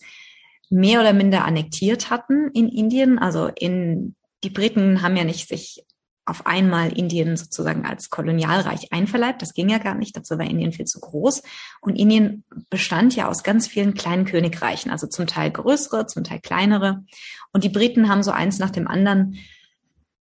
[0.68, 5.84] mehr oder minder annektiert hatten in Indien, also in die Briten haben ja nicht sich
[6.24, 9.42] auf einmal Indien sozusagen als Kolonialreich einverleibt.
[9.42, 10.16] Das ging ja gar nicht.
[10.16, 11.42] Dazu war Indien viel zu groß.
[11.80, 16.40] Und Indien bestand ja aus ganz vielen kleinen Königreichen, also zum Teil größere, zum Teil
[16.40, 17.04] kleinere.
[17.52, 19.36] Und die Briten haben so eins nach dem anderen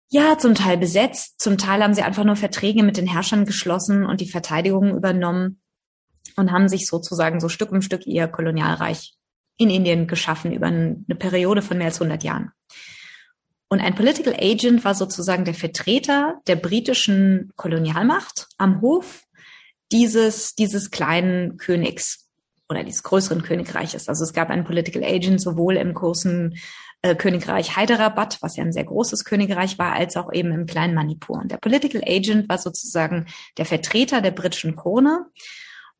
[0.09, 4.05] ja, zum Teil besetzt, zum Teil haben sie einfach nur Verträge mit den Herrschern geschlossen
[4.05, 5.61] und die Verteidigung übernommen
[6.37, 9.15] und haben sich sozusagen so Stück um Stück ihr Kolonialreich
[9.57, 12.51] in Indien geschaffen über eine Periode von mehr als 100 Jahren.
[13.69, 19.23] Und ein Political Agent war sozusagen der Vertreter der britischen Kolonialmacht am Hof
[19.91, 22.29] dieses, dieses kleinen Königs
[22.69, 24.07] oder dieses größeren Königreiches.
[24.07, 26.57] Also es gab einen Political Agent sowohl im großen
[27.15, 31.39] Königreich Hyderabad, was ja ein sehr großes Königreich war, als auch eben im kleinen Manipur.
[31.39, 33.25] Und der Political Agent war sozusagen
[33.57, 35.25] der Vertreter der britischen Krone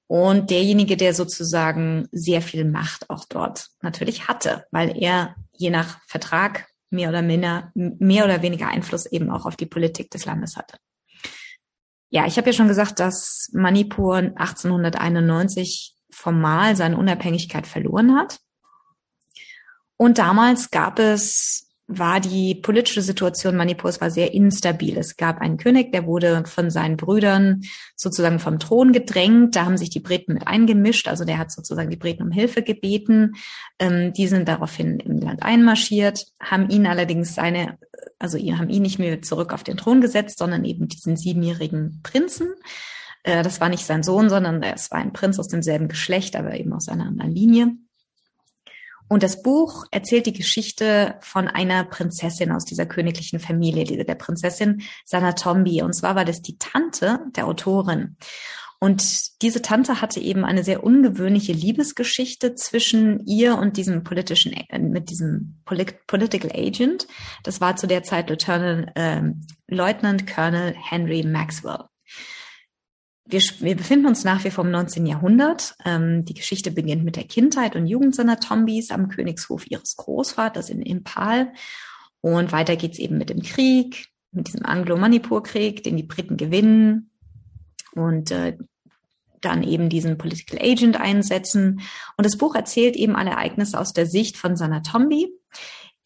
[0.08, 6.00] und derjenige, der sozusagen sehr viel Macht auch dort natürlich hatte, weil er je nach
[6.08, 10.56] Vertrag mehr oder minder, mehr oder weniger Einfluss eben auch auf die Politik des Landes
[10.56, 10.78] hatte.
[12.10, 18.40] Ja, ich habe ja schon gesagt, dass Manipur 1891 formal seine Unabhängigkeit verloren hat.
[19.98, 24.98] Und damals gab es, war die politische Situation Manipurs war sehr instabil.
[24.98, 27.62] Es gab einen König, der wurde von seinen Brüdern
[27.96, 29.56] sozusagen vom Thron gedrängt.
[29.56, 31.08] Da haben sich die Briten mit eingemischt.
[31.08, 33.36] Also der hat sozusagen die Briten um Hilfe gebeten.
[33.80, 37.78] Ähm, die sind daraufhin im Land einmarschiert, haben ihn allerdings seine,
[38.20, 42.50] also haben ihn nicht mehr zurück auf den Thron gesetzt, sondern eben diesen siebenjährigen Prinzen.
[43.24, 46.54] Äh, das war nicht sein Sohn, sondern es war ein Prinz aus demselben Geschlecht, aber
[46.60, 47.78] eben aus einer anderen Linie.
[49.10, 54.82] Und das Buch erzählt die Geschichte von einer Prinzessin aus dieser königlichen Familie, der Prinzessin
[55.06, 55.82] Sanatombi.
[55.82, 58.18] Und zwar war das die Tante der Autorin.
[58.80, 64.78] Und diese Tante hatte eben eine sehr ungewöhnliche Liebesgeschichte zwischen ihr und diesem politischen, äh,
[64.78, 67.08] mit diesem Polit Political Agent.
[67.44, 69.22] Das war zu der Zeit Lieutenant, äh,
[69.68, 71.86] Lieutenant Colonel Henry Maxwell.
[73.30, 75.06] Wir, wir befinden uns nach wie vor im 19.
[75.06, 75.76] Jahrhundert.
[75.86, 80.70] Ähm, die Geschichte beginnt mit der Kindheit und Jugend seiner Tombis am Königshof ihres Großvaters
[80.70, 81.52] in Impal.
[82.22, 87.12] Und weiter geht's eben mit dem Krieg, mit diesem Anglo-Manipur-Krieg, den die Briten gewinnen
[87.94, 88.58] und äh,
[89.42, 91.82] dann eben diesen Political Agent einsetzen.
[92.16, 95.28] Und das Buch erzählt eben alle Ereignisse aus der Sicht von Sanatombi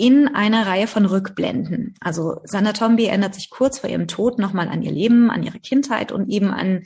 [0.02, 1.94] in einer Reihe von Rückblenden.
[2.02, 6.12] Also Sanatombi erinnert sich kurz vor ihrem Tod nochmal an ihr Leben, an ihre Kindheit
[6.12, 6.86] und eben an,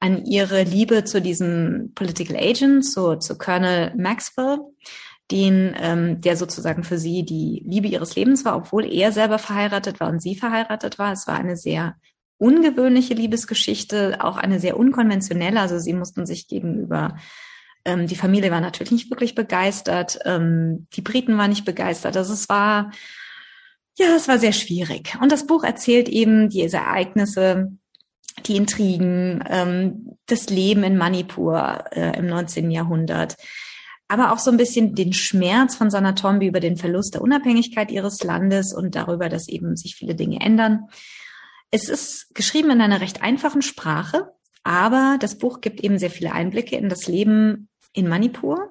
[0.00, 4.58] an ihre Liebe zu diesem Political Agent, so zu Colonel Maxwell,
[5.30, 10.00] den, ähm, der sozusagen für sie die Liebe ihres Lebens war, obwohl er selber verheiratet
[10.00, 11.12] war und sie verheiratet war.
[11.12, 11.94] Es war eine sehr
[12.36, 15.60] ungewöhnliche Liebesgeschichte, auch eine sehr unkonventionelle.
[15.60, 17.16] Also sie mussten sich gegenüber
[17.86, 22.16] ähm, die Familie war natürlich nicht wirklich begeistert, ähm, die Briten waren nicht begeistert.
[22.16, 22.90] Also es war
[23.98, 25.16] ja, es war sehr schwierig.
[25.20, 27.72] Und das Buch erzählt eben diese Ereignisse,
[28.44, 32.70] die Intrigen, ähm, das Leben in Manipur äh, im 19.
[32.70, 33.36] Jahrhundert,
[34.08, 38.22] aber auch so ein bisschen den Schmerz von Sanatombi über den Verlust der Unabhängigkeit ihres
[38.22, 40.88] Landes und darüber, dass eben sich viele Dinge ändern.
[41.70, 44.30] Es ist geschrieben in einer recht einfachen Sprache,
[44.62, 48.70] aber das Buch gibt eben sehr viele Einblicke in das Leben in Manipur,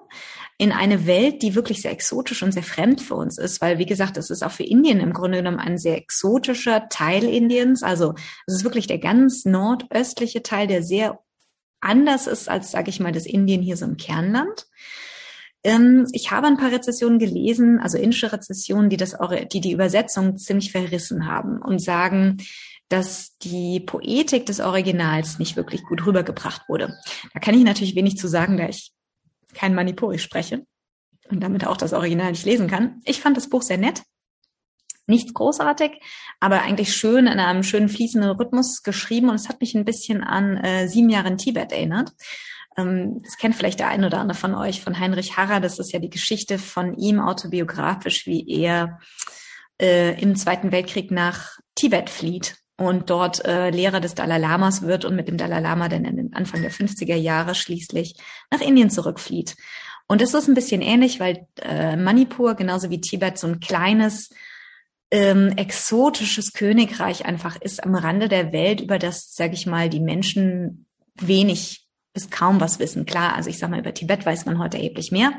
[0.57, 3.85] in eine Welt, die wirklich sehr exotisch und sehr fremd für uns ist, weil wie
[3.85, 7.83] gesagt, es ist auch für Indien im Grunde genommen ein sehr exotischer Teil Indiens.
[7.83, 8.13] Also
[8.47, 11.19] es ist wirklich der ganz nordöstliche Teil, der sehr
[11.81, 14.65] anders ist als, sage ich mal, das Indien hier so im Kernland.
[15.63, 19.17] Ähm, ich habe ein paar Rezessionen gelesen, also indische Rezessionen, die das,
[19.51, 22.37] die die Übersetzung ziemlich verrissen haben und sagen,
[22.87, 26.95] dass die Poetik des Originals nicht wirklich gut rübergebracht wurde.
[27.33, 28.94] Da kann ich natürlich wenig zu sagen, da ich
[29.55, 30.65] kein Manipuri spreche
[31.29, 33.01] und damit auch das Original nicht lesen kann.
[33.05, 34.03] Ich fand das Buch sehr nett.
[35.07, 35.99] Nichts großartig,
[36.39, 40.23] aber eigentlich schön in einem schönen fließenden Rhythmus geschrieben und es hat mich ein bisschen
[40.23, 42.11] an äh, sieben Jahre in Tibet erinnert.
[42.75, 45.59] Ähm, das kennt vielleicht der ein oder andere von euch von Heinrich Harrer.
[45.59, 48.99] Das ist ja die Geschichte von ihm autobiografisch, wie er
[49.79, 55.05] äh, im Zweiten Weltkrieg nach Tibet flieht und dort äh, Lehrer des Dalai Lamas wird
[55.05, 58.15] und mit dem Dalai Lama dann in den Anfang der 50er Jahre schließlich
[58.51, 59.55] nach Indien zurückflieht.
[60.07, 64.29] Und es ist ein bisschen ähnlich, weil äh, Manipur genauso wie Tibet so ein kleines
[65.09, 69.99] ähm, exotisches Königreich einfach ist am Rande der Welt, über das, sage ich mal, die
[69.99, 70.85] Menschen
[71.15, 73.05] wenig bis kaum was wissen.
[73.05, 75.33] Klar, also ich sage mal, über Tibet weiß man heute erheblich mehr,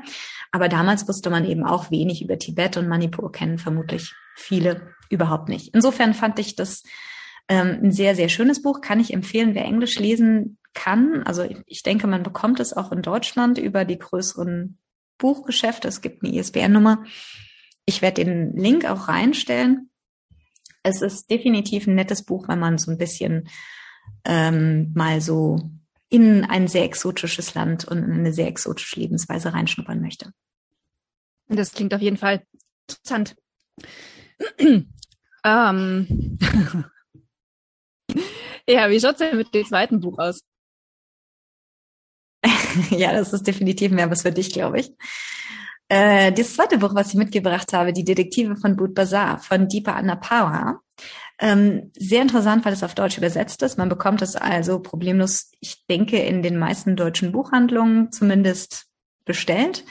[0.53, 5.49] aber damals wusste man eben auch wenig über Tibet und Manipur kennen vermutlich viele überhaupt
[5.49, 5.75] nicht.
[5.75, 6.83] Insofern fand ich das
[7.49, 11.23] ähm, ein sehr, sehr schönes Buch, kann ich empfehlen, wer Englisch lesen kann.
[11.25, 14.79] Also ich denke, man bekommt es auch in Deutschland über die größeren
[15.19, 15.89] Buchgeschäfte.
[15.89, 17.05] Es gibt eine ISBN-Nummer.
[17.87, 19.91] Ich werde den Link auch reinstellen.
[20.83, 23.49] Es ist definitiv ein nettes Buch, wenn man so ein bisschen
[24.25, 25.71] ähm, mal so
[26.09, 30.33] in ein sehr exotisches Land und in eine sehr exotische Lebensweise reinschnuppern möchte.
[31.49, 32.43] Das klingt auf jeden Fall
[32.89, 33.37] interessant.
[35.45, 36.39] ähm,
[38.69, 40.41] ja, wie schaut's denn mit dem zweiten Buch aus?
[42.91, 44.93] ja, das ist definitiv mehr was für dich, glaube ich.
[45.89, 49.93] Äh, das zweite Buch, was ich mitgebracht habe, Die Detektive von Boot Bazaar von Deepa
[49.93, 50.81] Annapawa.
[51.39, 53.79] Ähm, sehr interessant, weil es auf Deutsch übersetzt ist.
[53.79, 58.87] Man bekommt es also problemlos, ich denke, in den meisten deutschen Buchhandlungen zumindest
[59.25, 59.85] bestellt.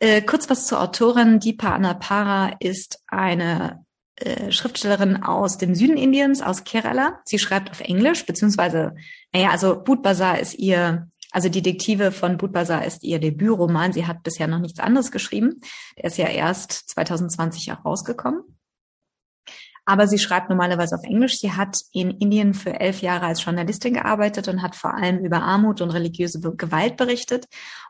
[0.00, 1.38] Äh, kurz was zur Autorin.
[1.38, 3.84] Deepa Annapara ist eine
[4.50, 7.20] Schriftstellerin aus dem Süden Indiens, aus Kerala.
[7.24, 8.94] Sie schreibt auf Englisch, beziehungsweise,
[9.32, 13.92] naja, also Boot Bazaar ist ihr, also Detektive von Boot Bazaar ist ihr Debütroman.
[13.92, 15.60] Sie hat bisher noch nichts anderes geschrieben.
[15.96, 18.42] Der ist ja erst 2020 herausgekommen.
[19.84, 21.38] Aber sie schreibt normalerweise auf Englisch.
[21.38, 25.42] Sie hat in Indien für elf Jahre als Journalistin gearbeitet und hat vor allem über
[25.42, 27.46] Armut und religiöse Gewalt berichtet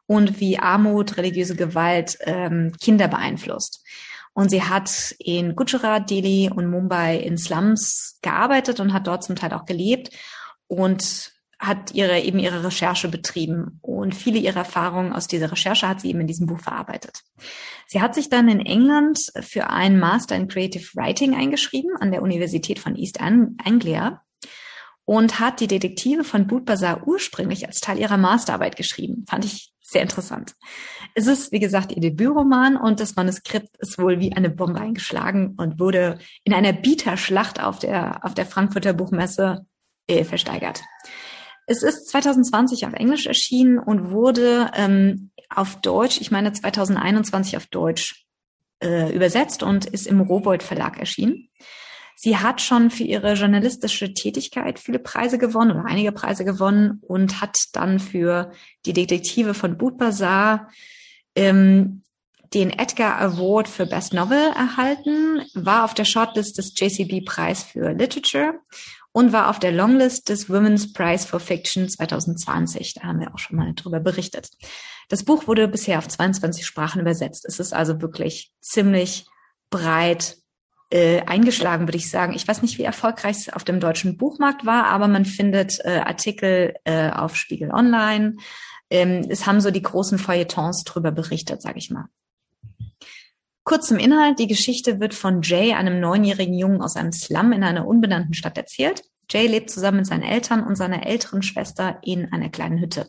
[0.07, 3.85] und wie Armut, religiöse Gewalt ähm, Kinder beeinflusst.
[4.35, 9.37] Und sie hat in Gujarat, Delhi und Mumbai in Slums gearbeitet und hat dort zum
[9.37, 10.11] Teil auch gelebt
[10.69, 13.79] und hat ihre, eben ihre Recherche betrieben.
[13.83, 17.23] Und viele ihrer Erfahrungen aus dieser Recherche hat sie eben in diesem Buch verarbeitet.
[17.87, 22.23] Sie hat sich dann in England für einen Master in Creative Writing eingeschrieben an der
[22.23, 24.23] Universität von East Anglia
[25.05, 29.25] und hat die Detektive von Boot Bazaar ursprünglich als Teil ihrer Masterarbeit geschrieben.
[29.29, 30.55] Fand ich sehr interessant.
[31.15, 35.55] Es ist, wie gesagt, ihr Debütroman und das Manuskript ist wohl wie eine Bombe eingeschlagen
[35.59, 39.67] und wurde in einer Bieterschlacht auf der, auf der Frankfurter Buchmesse
[40.07, 40.81] äh, versteigert.
[41.67, 47.67] Es ist 2020 auf Englisch erschienen und wurde ähm, auf Deutsch, ich meine 2021 auf
[47.67, 48.27] Deutsch
[48.83, 51.49] äh, übersetzt und ist im Rowold Verlag erschienen.
[52.17, 57.41] Sie hat schon für ihre journalistische Tätigkeit viele Preise gewonnen oder einige Preise gewonnen und
[57.41, 58.53] hat dann für
[58.87, 60.69] die Detektive von Boot Bazaar
[61.35, 62.03] ähm,
[62.55, 67.93] den Edgar Award für Best Novel erhalten, war auf der Shortlist des JCB Preis für
[67.93, 68.61] Literature
[69.13, 72.95] und war auf der Longlist des Women's Prize for Fiction 2020.
[72.95, 74.51] Da haben wir auch schon mal drüber berichtet.
[75.09, 77.45] Das Buch wurde bisher auf 22 Sprachen übersetzt.
[77.47, 79.27] Es ist also wirklich ziemlich
[79.71, 80.37] breit
[80.91, 82.35] äh, eingeschlagen, würde ich sagen.
[82.35, 86.03] Ich weiß nicht, wie erfolgreich es auf dem deutschen Buchmarkt war, aber man findet äh,
[86.05, 88.37] Artikel äh, auf Spiegel Online.
[88.93, 92.09] Ähm, es haben so die großen Feuilletons drüber berichtet, sage ich mal.
[93.65, 94.39] Kurz zum Inhalt.
[94.39, 98.59] Die Geschichte wird von Jay, einem neunjährigen Jungen aus einem Slum in einer unbenannten Stadt
[98.59, 99.03] erzählt.
[99.31, 103.09] Jay lebt zusammen mit seinen Eltern und seiner älteren Schwester in einer kleinen Hütte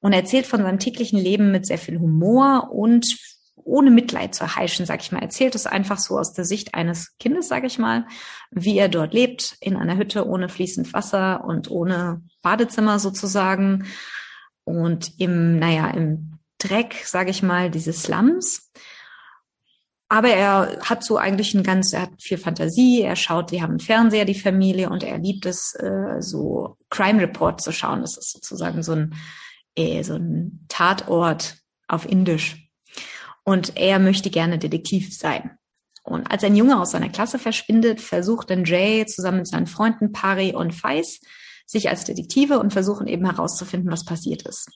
[0.00, 3.16] und erzählt von seinem täglichen Leben mit sehr viel Humor und
[3.56, 7.16] ohne Mitleid zu heischen, sag ich mal, erzählt es einfach so aus der Sicht eines
[7.18, 8.06] Kindes, sag ich mal,
[8.52, 13.84] wie er dort lebt, in einer Hütte ohne fließend Wasser und ohne Badezimmer sozusagen
[14.68, 18.70] und im, naja, im Dreck, sag ich mal, dieses Slums.
[20.10, 23.72] Aber er hat so eigentlich ein ganz, er hat viel Fantasie, er schaut, die haben
[23.72, 28.00] einen Fernseher, die Familie, und er liebt es, äh, so Crime Report zu schauen.
[28.00, 29.14] Das ist sozusagen so ein,
[29.76, 31.56] äh, so ein Tatort
[31.88, 32.68] auf Indisch
[33.44, 35.58] und er möchte gerne Detektiv sein.
[36.02, 40.12] Und als ein Junge aus seiner Klasse verschwindet, versucht dann Jay zusammen mit seinen Freunden
[40.12, 41.20] Pari und Feis
[41.68, 44.68] sich als Detektive und versuchen eben herauszufinden, was passiert ist.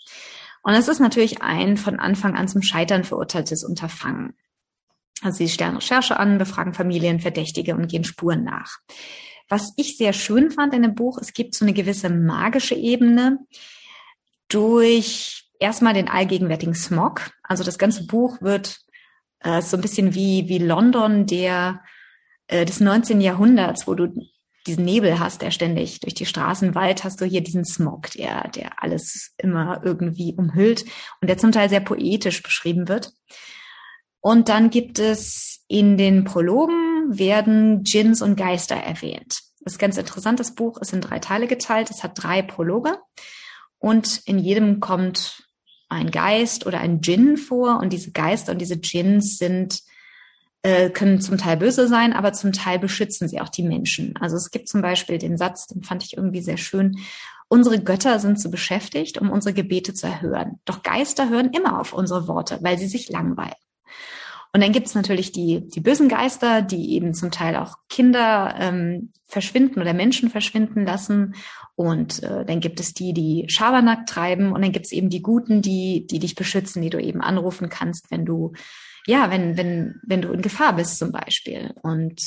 [0.62, 4.34] Und es ist natürlich ein von Anfang an zum Scheitern verurteiltes Unterfangen.
[5.22, 8.78] Also sie stellen Recherche an, befragen Familien, Verdächtige und gehen Spuren nach.
[9.48, 13.38] Was ich sehr schön fand in dem Buch, es gibt so eine gewisse magische Ebene
[14.48, 17.30] durch erstmal den allgegenwärtigen Smog.
[17.42, 18.80] Also das ganze Buch wird
[19.40, 21.82] äh, so ein bisschen wie, wie London der,
[22.48, 23.20] äh, des 19.
[23.20, 24.12] Jahrhunderts, wo du
[24.66, 28.48] diesen Nebel hast, der ständig durch die Straßen Wald hast du hier diesen Smog, der,
[28.48, 30.84] der alles immer irgendwie umhüllt
[31.20, 33.12] und der zum Teil sehr poetisch beschrieben wird.
[34.20, 39.40] Und dann gibt es in den Prologen werden Djinns und Geister erwähnt.
[39.60, 40.40] Das ist ganz interessant.
[40.40, 41.90] Das Buch ist in drei Teile geteilt.
[41.90, 42.98] Es hat drei Prologe
[43.78, 45.44] und in jedem kommt
[45.88, 49.82] ein Geist oder ein Djinn vor und diese Geister und diese Djinns sind
[50.62, 54.14] äh, können zum Teil böse sein, aber zum Teil beschützen sie auch die Menschen.
[54.20, 56.96] Also es gibt zum Beispiel den Satz, den fand ich irgendwie sehr schön.
[57.48, 60.60] Unsere Götter sind so beschäftigt, um unsere Gebete zu erhören.
[60.64, 63.52] Doch Geister hören immer auf unsere Worte, weil sie sich langweilen.
[64.54, 68.54] Und dann gibt es natürlich die, die bösen Geister, die eben zum Teil auch Kinder
[68.58, 71.34] ähm, verschwinden oder Menschen verschwinden lassen.
[71.74, 74.52] Und äh, dann gibt es die, die Schabernack treiben.
[74.52, 77.70] Und dann gibt es eben die Guten, die, die dich beschützen, die du eben anrufen
[77.70, 78.52] kannst, wenn du,
[79.06, 81.74] ja, wenn, wenn, wenn du in Gefahr bist zum Beispiel.
[81.82, 82.20] Und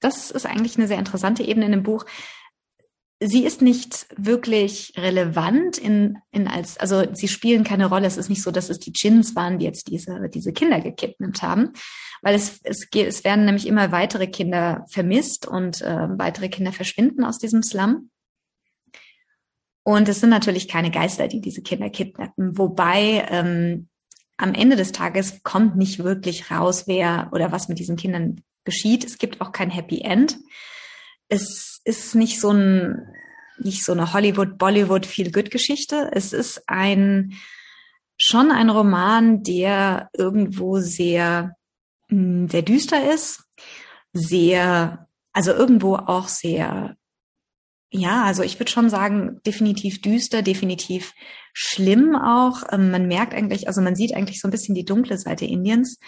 [0.00, 2.04] das ist eigentlich eine sehr interessante Ebene in dem Buch
[3.20, 8.06] sie ist nicht wirklich relevant in, in als, also sie spielen keine Rolle.
[8.06, 11.42] Es ist nicht so, dass es die Chins waren, die jetzt diese, diese Kinder gekidnappt
[11.42, 11.72] haben,
[12.22, 17.24] weil es, es, es werden nämlich immer weitere Kinder vermisst und äh, weitere Kinder verschwinden
[17.24, 18.10] aus diesem Slum.
[19.82, 22.58] Und es sind natürlich keine Geister, die diese Kinder kidnappen.
[22.58, 23.88] Wobei ähm,
[24.36, 29.04] am Ende des Tages kommt nicht wirklich raus, wer oder was mit diesen Kindern geschieht.
[29.04, 30.38] Es gibt auch kein Happy End
[31.28, 33.14] es ist nicht so ein,
[33.58, 36.10] nicht so eine Hollywood, Bollywood Feel-Good-Geschichte.
[36.12, 37.34] Es ist ein,
[38.18, 41.56] schon ein Roman, der irgendwo sehr,
[42.08, 43.44] hm, sehr düster ist,
[44.12, 46.96] sehr, also irgendwo auch sehr,
[47.90, 51.14] ja, also ich würde schon sagen, definitiv düster, definitiv
[51.52, 52.62] schlimm auch.
[52.72, 55.98] Ähm, man merkt eigentlich, also man sieht eigentlich so ein bisschen die dunkle Seite Indiens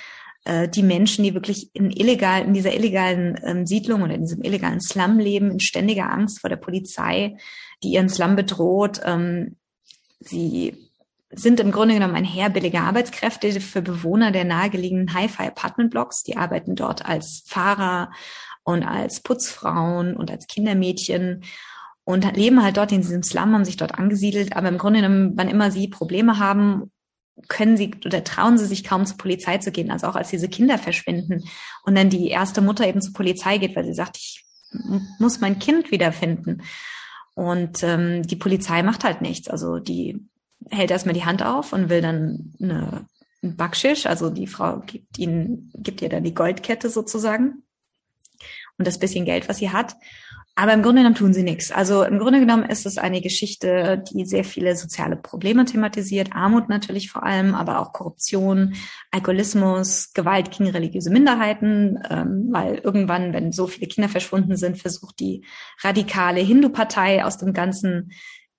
[0.44, 4.42] äh, die Menschen, die wirklich in illegal, in dieser illegalen ähm, Siedlung oder in diesem
[4.42, 7.36] illegalen Slum leben, in ständiger Angst vor der Polizei,
[7.82, 9.00] die ihren Slum bedroht.
[9.04, 9.56] Ähm,
[10.20, 10.74] sie
[11.30, 16.22] sind im Grunde genommen ein Heer billiger Arbeitskräfte für Bewohner der nahegelegenen Hi-Fi Apartment Blocks.
[16.22, 18.10] Die arbeiten dort als Fahrer
[18.68, 21.42] und als Putzfrauen und als Kindermädchen
[22.04, 24.54] und leben halt dort in diesem Slum, haben sich dort angesiedelt.
[24.56, 26.92] Aber im Grunde genommen, wann immer sie Probleme haben
[27.48, 30.48] können sie oder trauen sie sich kaum zur Polizei zu gehen, also auch als diese
[30.50, 31.44] Kinder verschwinden
[31.84, 34.44] und dann die erste Mutter eben zur Polizei geht, weil sie sagt, ich
[35.18, 36.60] muss mein Kind wiederfinden.
[37.34, 39.48] Und ähm, die Polizei macht halt nichts.
[39.48, 40.26] Also die
[40.68, 43.06] hält erstmal die Hand auf und will dann eine,
[43.42, 47.62] ein Backschisch, also die Frau gibt ihnen, gibt ihr dann die Goldkette sozusagen
[48.78, 49.96] und das bisschen Geld, was sie hat.
[50.54, 51.70] aber im Grunde genommen tun sie nichts.
[51.70, 56.68] Also im Grunde genommen ist es eine Geschichte, die sehr viele soziale Probleme thematisiert, Armut
[56.68, 58.74] natürlich vor allem, aber auch Korruption,
[59.12, 65.20] Alkoholismus, Gewalt gegen religiöse Minderheiten, ähm, weil irgendwann, wenn so viele Kinder verschwunden sind, versucht
[65.20, 65.44] die
[65.82, 68.10] radikale Hindu-Partei aus dem Ganzen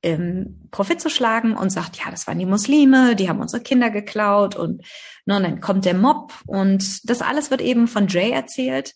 [0.01, 3.89] ähm, Profit zu schlagen und sagt, ja, das waren die Muslime, die haben unsere Kinder
[3.89, 4.86] geklaut und,
[5.26, 8.95] ne, und dann kommt der Mob und das alles wird eben von Jay erzählt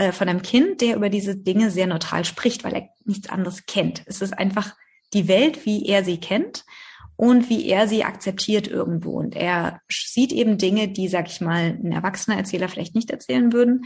[0.00, 3.66] äh, von einem Kind, der über diese Dinge sehr neutral spricht, weil er nichts anderes
[3.66, 4.02] kennt.
[4.06, 4.74] Es ist einfach
[5.12, 6.64] die Welt, wie er sie kennt
[7.16, 9.18] und wie er sie akzeptiert irgendwo.
[9.18, 13.52] Und er sieht eben Dinge, die, sag ich mal, ein erwachsener Erzähler vielleicht nicht erzählen
[13.52, 13.84] würden.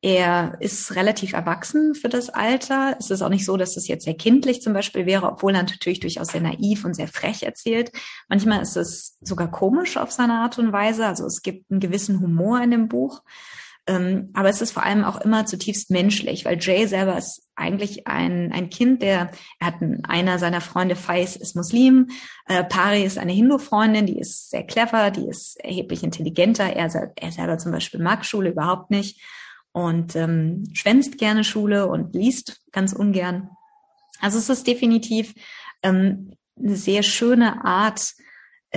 [0.00, 2.96] Er ist relativ erwachsen für das Alter.
[2.98, 5.62] Es ist auch nicht so, dass es jetzt sehr kindlich zum Beispiel wäre, obwohl er
[5.62, 7.92] natürlich durchaus sehr naiv und sehr frech erzählt.
[8.28, 11.06] Manchmal ist es sogar komisch auf seine Art und Weise.
[11.06, 13.22] Also es gibt einen gewissen Humor in dem Buch.
[13.88, 18.06] Ähm, aber es ist vor allem auch immer zutiefst menschlich, weil Jay selber ist eigentlich
[18.06, 22.08] ein, ein Kind, der, er hat einen, einer seiner Freunde, Faiz, ist Muslim,
[22.46, 27.32] äh, Pari ist eine Hindu-Freundin, die ist sehr clever, die ist erheblich intelligenter, er, er
[27.32, 29.20] selber zum Beispiel mag Schule überhaupt nicht
[29.72, 33.50] und ähm, schwänzt gerne Schule und liest ganz ungern.
[34.20, 35.34] Also es ist definitiv
[35.82, 38.14] ähm, eine sehr schöne Art,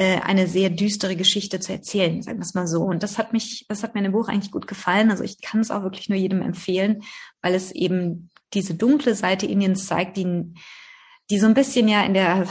[0.02, 2.84] eine sehr düstere Geschichte zu erzählen, sagen wir es mal so.
[2.84, 5.10] Und das hat mich, das hat mir in dem Buch eigentlich gut gefallen.
[5.10, 7.04] Also ich kann es auch wirklich nur jedem empfehlen,
[7.42, 10.54] weil es eben diese dunkle Seite Indiens zeigt, die,
[11.30, 12.48] die so ein bisschen ja in der,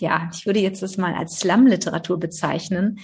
[0.00, 3.00] ja, ich würde jetzt das mal als Slum-Literatur bezeichnen.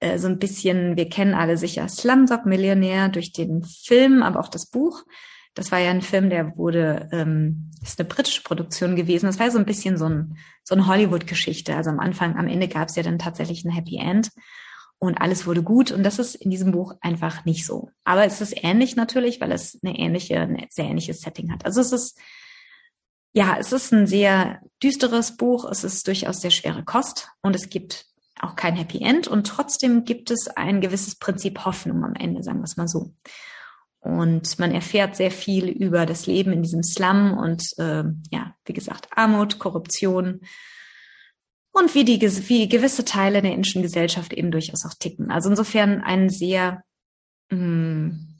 [0.00, 4.48] Äh, so ein bisschen, wir kennen alle sicher Slumdog Millionär durch den Film, aber auch
[4.48, 5.04] das Buch.
[5.54, 9.26] Das war ja ein Film, der wurde, ähm, ist eine britische Produktion gewesen.
[9.26, 11.74] Das war so ein bisschen so ein, so eine Hollywood-Geschichte.
[11.74, 14.30] Also am Anfang, am Ende gab es ja dann tatsächlich ein Happy End
[14.98, 15.90] und alles wurde gut.
[15.90, 17.90] Und das ist in diesem Buch einfach nicht so.
[18.04, 21.64] Aber es ist ähnlich natürlich, weil es eine ähnliche, ein sehr ähnliches Setting hat.
[21.64, 22.18] Also es ist,
[23.32, 25.68] ja, es ist ein sehr düsteres Buch.
[25.70, 28.06] Es ist durchaus sehr schwere Kost und es gibt
[28.38, 32.60] auch kein Happy End und trotzdem gibt es ein gewisses Prinzip Hoffnung am Ende, sagen
[32.60, 33.14] wir es mal so.
[34.00, 38.72] Und man erfährt sehr viel über das Leben in diesem Slum und äh, ja, wie
[38.72, 40.40] gesagt, Armut, Korruption
[41.72, 45.30] und wie die wie gewisse Teile der indischen Gesellschaft eben durchaus auch ticken.
[45.30, 46.82] Also insofern ein sehr
[47.50, 48.38] mh, hm,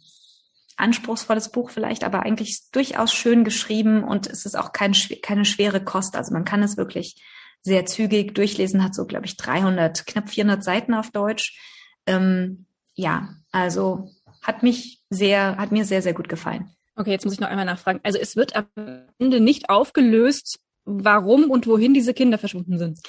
[0.80, 5.84] anspruchsvolles Buch vielleicht, aber eigentlich durchaus schön geschrieben und es ist auch kein, keine schwere
[5.84, 6.16] Kost.
[6.16, 7.22] Also man kann es wirklich
[7.62, 11.58] sehr zügig durchlesen, hat so, glaube ich, 300, knapp 400 Seiten auf Deutsch.
[12.06, 14.08] Ähm, ja, also
[14.42, 16.70] hat mich sehr, hat mir sehr, sehr gut gefallen.
[16.96, 18.00] Okay, jetzt muss ich noch einmal nachfragen.
[18.02, 18.66] Also es wird am
[19.18, 23.00] Ende nicht aufgelöst, warum und wohin diese Kinder verschwunden sind.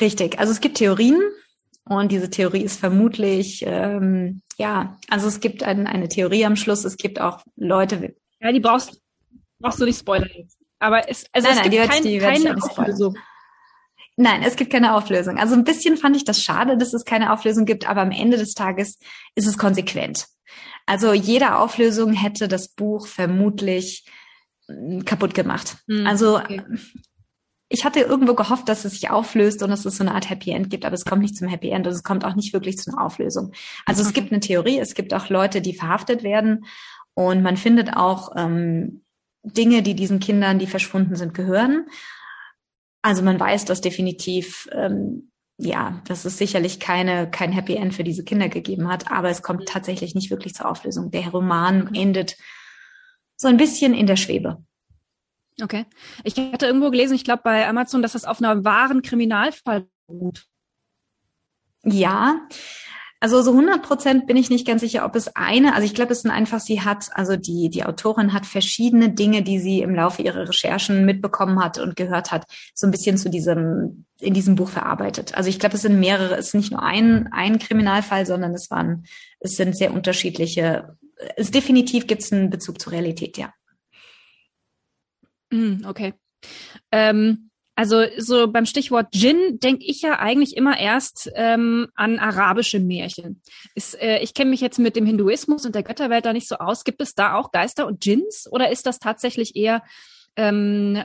[0.00, 0.38] Richtig.
[0.38, 1.20] Also es gibt Theorien
[1.84, 6.84] und diese Theorie ist vermutlich, ähm, ja, also es gibt ein, eine Theorie am Schluss.
[6.84, 8.14] Es gibt auch Leute.
[8.40, 9.00] Ja, die brauchst,
[9.58, 10.30] brauchst du nicht spoilern.
[10.78, 13.16] Aber es, also nein, es gibt nein, kein, die keine Auflösung.
[14.16, 15.38] Nein, es gibt keine Auflösung.
[15.38, 18.36] Also ein bisschen fand ich das schade, dass es keine Auflösung gibt, aber am Ende
[18.36, 18.98] des Tages
[19.34, 20.26] ist es konsequent.
[20.86, 24.04] Also jede Auflösung hätte das Buch vermutlich
[24.66, 25.76] hm, kaputt gemacht.
[25.88, 26.62] Hm, also okay.
[27.68, 30.50] ich hatte irgendwo gehofft, dass es sich auflöst und dass es so eine Art Happy
[30.50, 32.78] End gibt, aber es kommt nicht zum Happy End und es kommt auch nicht wirklich
[32.78, 33.52] zu einer Auflösung.
[33.86, 34.08] Also okay.
[34.08, 36.64] es gibt eine Theorie, es gibt auch Leute, die verhaftet werden
[37.14, 39.02] und man findet auch ähm,
[39.42, 41.86] Dinge, die diesen Kindern, die verschwunden sind, gehören.
[43.02, 45.31] Also man weiß, dass definitiv ähm,
[45.64, 49.42] ja, dass es sicherlich keine, kein Happy End für diese Kinder gegeben hat, aber es
[49.42, 51.10] kommt tatsächlich nicht wirklich zur Auflösung.
[51.10, 52.36] Der Roman endet
[53.36, 54.64] so ein bisschen in der Schwebe.
[55.62, 55.86] Okay.
[56.24, 60.46] Ich hatte irgendwo gelesen, ich glaube bei Amazon, dass das auf einer wahren Kriminalfall beruht.
[61.84, 62.40] Ja,
[63.22, 66.10] also so 100 Prozent bin ich nicht ganz sicher, ob es eine, also ich glaube,
[66.10, 69.94] es sind einfach, sie hat, also die, die Autorin hat verschiedene Dinge, die sie im
[69.94, 74.56] Laufe ihrer Recherchen mitbekommen hat und gehört hat, so ein bisschen zu diesem, in diesem
[74.56, 75.36] Buch verarbeitet.
[75.36, 78.72] Also ich glaube, es sind mehrere, es ist nicht nur ein, ein Kriminalfall, sondern es
[78.72, 79.04] waren,
[79.38, 80.98] es sind sehr unterschiedliche,
[81.36, 83.54] es definitiv gibt es einen Bezug zur Realität, ja.
[85.52, 86.14] Mm, okay.
[86.90, 92.80] Ähm also so beim Stichwort Djinn denke ich ja eigentlich immer erst ähm, an arabische
[92.80, 93.40] Märchen.
[93.74, 96.56] Ist, äh, ich kenne mich jetzt mit dem Hinduismus und der Götterwelt da nicht so
[96.56, 96.84] aus.
[96.84, 99.82] Gibt es da auch Geister und Djinns oder ist das tatsächlich eher
[100.36, 101.02] ähm,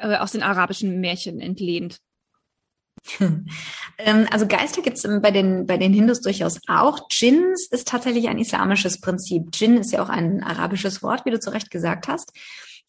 [0.00, 1.98] äh, aus den arabischen Märchen entlehnt?
[3.98, 7.06] Ähm, also Geister gibt es bei den, bei den Hindus durchaus auch.
[7.08, 9.52] Djinns ist tatsächlich ein islamisches Prinzip.
[9.52, 12.32] Djinn ist ja auch ein arabisches Wort, wie du zu Recht gesagt hast.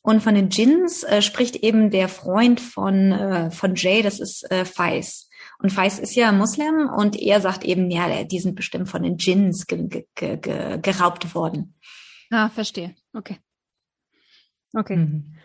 [0.06, 4.50] Und von den Djinns äh, spricht eben der Freund von, äh, von Jay, das ist
[4.52, 5.30] äh, Faiz.
[5.60, 9.16] Und Faiz ist ja Muslim und er sagt eben, ja, die sind bestimmt von den
[9.16, 11.76] Djinns ge ge ge geraubt worden.
[12.32, 12.96] Ah, verstehe.
[13.14, 13.38] Okay.
[14.74, 14.98] Okay.
[14.98, 15.38] Mhm.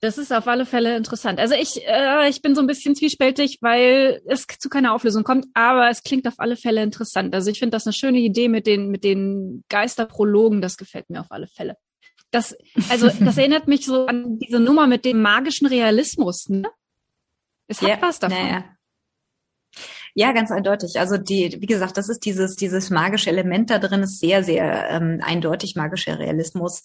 [0.00, 1.40] Das ist auf alle Fälle interessant.
[1.40, 5.46] Also ich, äh, ich bin so ein bisschen zwiespältig, weil es zu keiner Auflösung kommt,
[5.54, 7.34] aber es klingt auf alle Fälle interessant.
[7.34, 11.20] Also ich finde das eine schöne Idee mit den, mit den Geisterprologen, das gefällt mir
[11.20, 11.76] auf alle Fälle.
[12.34, 12.56] Das,
[12.88, 16.68] also, das erinnert mich so an diese Nummer mit dem magischen Realismus, ne?
[17.68, 18.36] Es hat ja, was davon.
[18.36, 18.64] Naja.
[20.14, 20.98] Ja, ganz eindeutig.
[20.98, 24.90] Also die, wie gesagt, das ist dieses, dieses magische Element da drin, ist sehr, sehr
[24.90, 26.82] ähm, eindeutig magischer Realismus.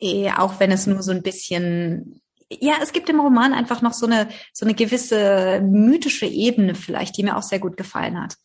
[0.00, 2.20] Eh, auch wenn es nur so ein bisschen
[2.60, 7.16] ja, es gibt im Roman einfach noch so eine, so eine gewisse mythische Ebene vielleicht,
[7.16, 8.36] die mir auch sehr gut gefallen hat.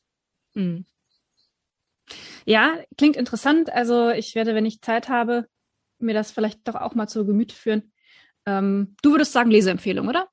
[0.56, 0.86] Hm.
[2.46, 3.72] Ja, klingt interessant.
[3.72, 5.48] Also ich werde, wenn ich Zeit habe,
[6.02, 7.92] mir das vielleicht doch auch mal zu Gemüte führen.
[8.46, 10.30] Ähm, du würdest sagen Leseempfehlung, oder?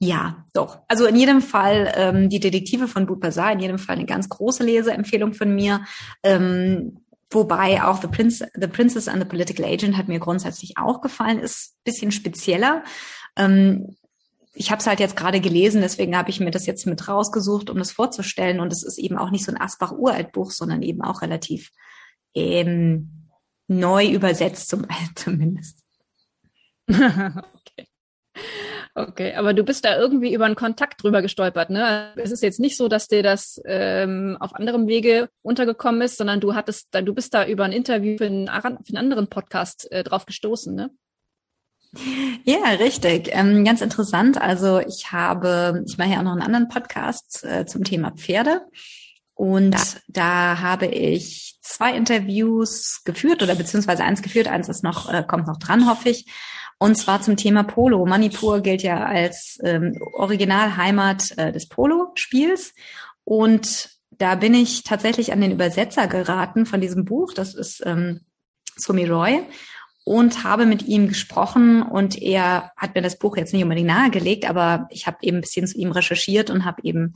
[0.00, 0.80] Ja, doch.
[0.88, 4.64] Also in jedem Fall ähm, die Detektive von Boutbazar, in jedem Fall eine ganz große
[4.64, 5.84] Leseempfehlung von mir.
[6.22, 11.00] Ähm, Wobei auch The, Prince, The Princess and the Political Agent hat mir grundsätzlich auch
[11.00, 12.84] gefallen, ist bisschen spezieller.
[13.34, 13.96] Ähm,
[14.52, 17.70] ich habe es halt jetzt gerade gelesen, deswegen habe ich mir das jetzt mit rausgesucht,
[17.70, 18.60] um das vorzustellen.
[18.60, 21.72] Und es ist eben auch nicht so ein Asbach-Uralt-Buch, sondern eben auch relativ
[22.36, 23.23] ähm,
[23.66, 25.80] neu übersetzt, zum, zumindest.
[26.88, 27.86] okay.
[28.96, 32.12] Okay, aber du bist da irgendwie über einen Kontakt drüber gestolpert, ne?
[32.14, 36.40] Es ist jetzt nicht so, dass dir das ähm, auf anderem Wege untergekommen ist, sondern
[36.40, 39.90] du hattest, da, du bist da über ein Interview für einen, für einen anderen Podcast
[39.90, 40.90] äh, drauf gestoßen, ne?
[42.44, 43.30] Ja, richtig.
[43.32, 44.40] Ähm, ganz interessant.
[44.40, 48.62] Also ich habe, ich mache ja auch noch einen anderen Podcast äh, zum Thema Pferde.
[49.34, 49.76] Und
[50.06, 55.46] da habe ich zwei Interviews geführt oder beziehungsweise eins geführt, eins ist noch, äh, kommt
[55.46, 56.26] noch dran, hoffe ich.
[56.78, 58.04] Und zwar zum Thema Polo.
[58.06, 62.74] Manipur gilt ja als ähm, Originalheimat äh, des Polo-Spiels.
[63.24, 67.32] Und da bin ich tatsächlich an den Übersetzer geraten von diesem Buch.
[67.32, 68.20] Das ist ähm,
[68.76, 69.42] Sumi Roy
[70.04, 74.48] und habe mit ihm gesprochen und er hat mir das Buch jetzt nicht unbedingt nahegelegt,
[74.48, 77.14] aber ich habe eben ein bisschen zu ihm recherchiert und habe eben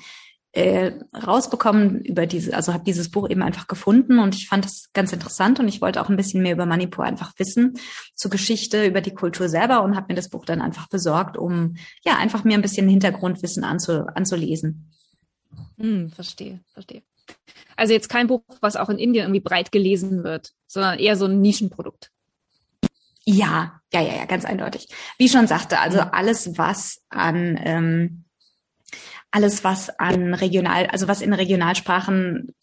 [0.53, 4.90] äh, rausbekommen über diese, also habe dieses Buch eben einfach gefunden und ich fand das
[4.92, 7.78] ganz interessant und ich wollte auch ein bisschen mehr über Manipur einfach wissen,
[8.14, 11.76] zur Geschichte, über die Kultur selber und habe mir das Buch dann einfach besorgt, um
[12.03, 14.90] ja einfach mir ein bisschen Hintergrundwissen anzu, anzulesen.
[15.78, 17.03] Hm, verstehe, verstehe.
[17.76, 21.26] Also jetzt kein Buch, was auch in Indien irgendwie breit gelesen wird, sondern eher so
[21.26, 22.11] ein Nischenprodukt.
[23.24, 24.88] Ja, ja, ja, ja, ganz eindeutig.
[25.18, 26.09] Wie ich schon sagte, also hm.
[26.12, 28.24] alles, was an ähm,
[29.31, 32.55] alles, was an regional, also was in Regionalsprachen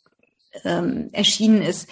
[0.63, 1.89] ähm, erschienen ist,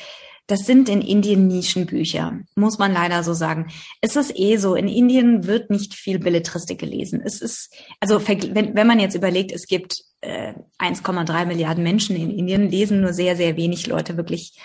[0.47, 3.71] das sind in Indien Nischenbücher, muss man leider so sagen.
[4.01, 7.21] Es ist eh so, in Indien wird nicht viel Belletristik gelesen.
[7.23, 12.29] Es ist, also wenn, wenn man jetzt überlegt, es gibt äh, 1,3 Milliarden Menschen in
[12.29, 14.59] Indien, lesen nur sehr, sehr wenig Leute wirklich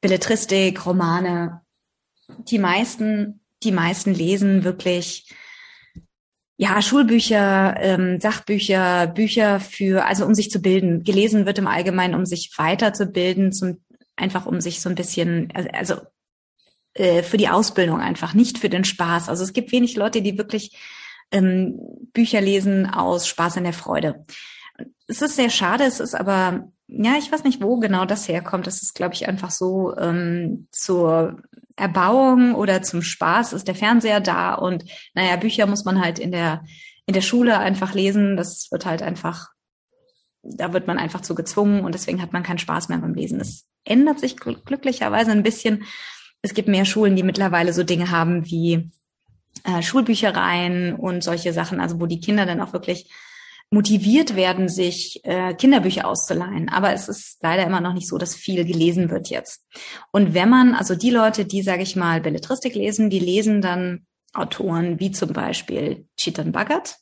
[0.00, 1.60] Belletristik, Romane.
[2.48, 5.32] Die meisten, die meisten lesen wirklich
[6.56, 11.02] ja, Schulbücher, ähm, Sachbücher, Bücher für, also um sich zu bilden.
[11.02, 13.80] Gelesen wird im Allgemeinen, um sich weiterzubilden, zum,
[14.16, 15.96] einfach um sich so ein bisschen, also
[16.94, 19.28] äh, für die Ausbildung einfach, nicht für den Spaß.
[19.28, 20.76] Also es gibt wenig Leute, die wirklich
[21.30, 21.80] ähm,
[22.12, 24.24] Bücher lesen aus Spaß an der Freude.
[25.06, 28.66] Es ist sehr schade, es ist aber, ja, ich weiß nicht, wo genau das herkommt.
[28.66, 31.42] Das ist, glaube ich, einfach so ähm, zur
[31.76, 36.32] Erbauung oder zum Spaß ist der Fernseher da und naja, Bücher muss man halt in
[36.32, 36.64] der,
[37.06, 38.36] in der Schule einfach lesen.
[38.36, 39.48] Das wird halt einfach,
[40.42, 43.40] da wird man einfach zu gezwungen und deswegen hat man keinen Spaß mehr beim Lesen.
[43.40, 45.84] Es ändert sich glücklicherweise ein bisschen.
[46.42, 48.90] Es gibt mehr Schulen, die mittlerweile so Dinge haben wie
[49.64, 53.10] äh, Schulbüchereien und solche Sachen, also wo die Kinder dann auch wirklich
[53.72, 56.68] motiviert werden, sich äh, Kinderbücher auszuleihen.
[56.68, 59.66] Aber es ist leider immer noch nicht so, dass viel gelesen wird jetzt.
[60.12, 64.06] Und wenn man, also die Leute, die, sage ich mal, Belletristik lesen, die lesen dann
[64.34, 66.98] Autoren wie zum Beispiel Chetan Bhagat.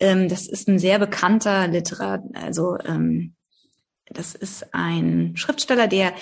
[0.00, 3.34] Ähm, das ist ein sehr bekannter Literat, also ähm,
[4.06, 6.12] das ist ein Schriftsteller, der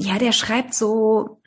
[0.00, 1.37] ja, der schreibt so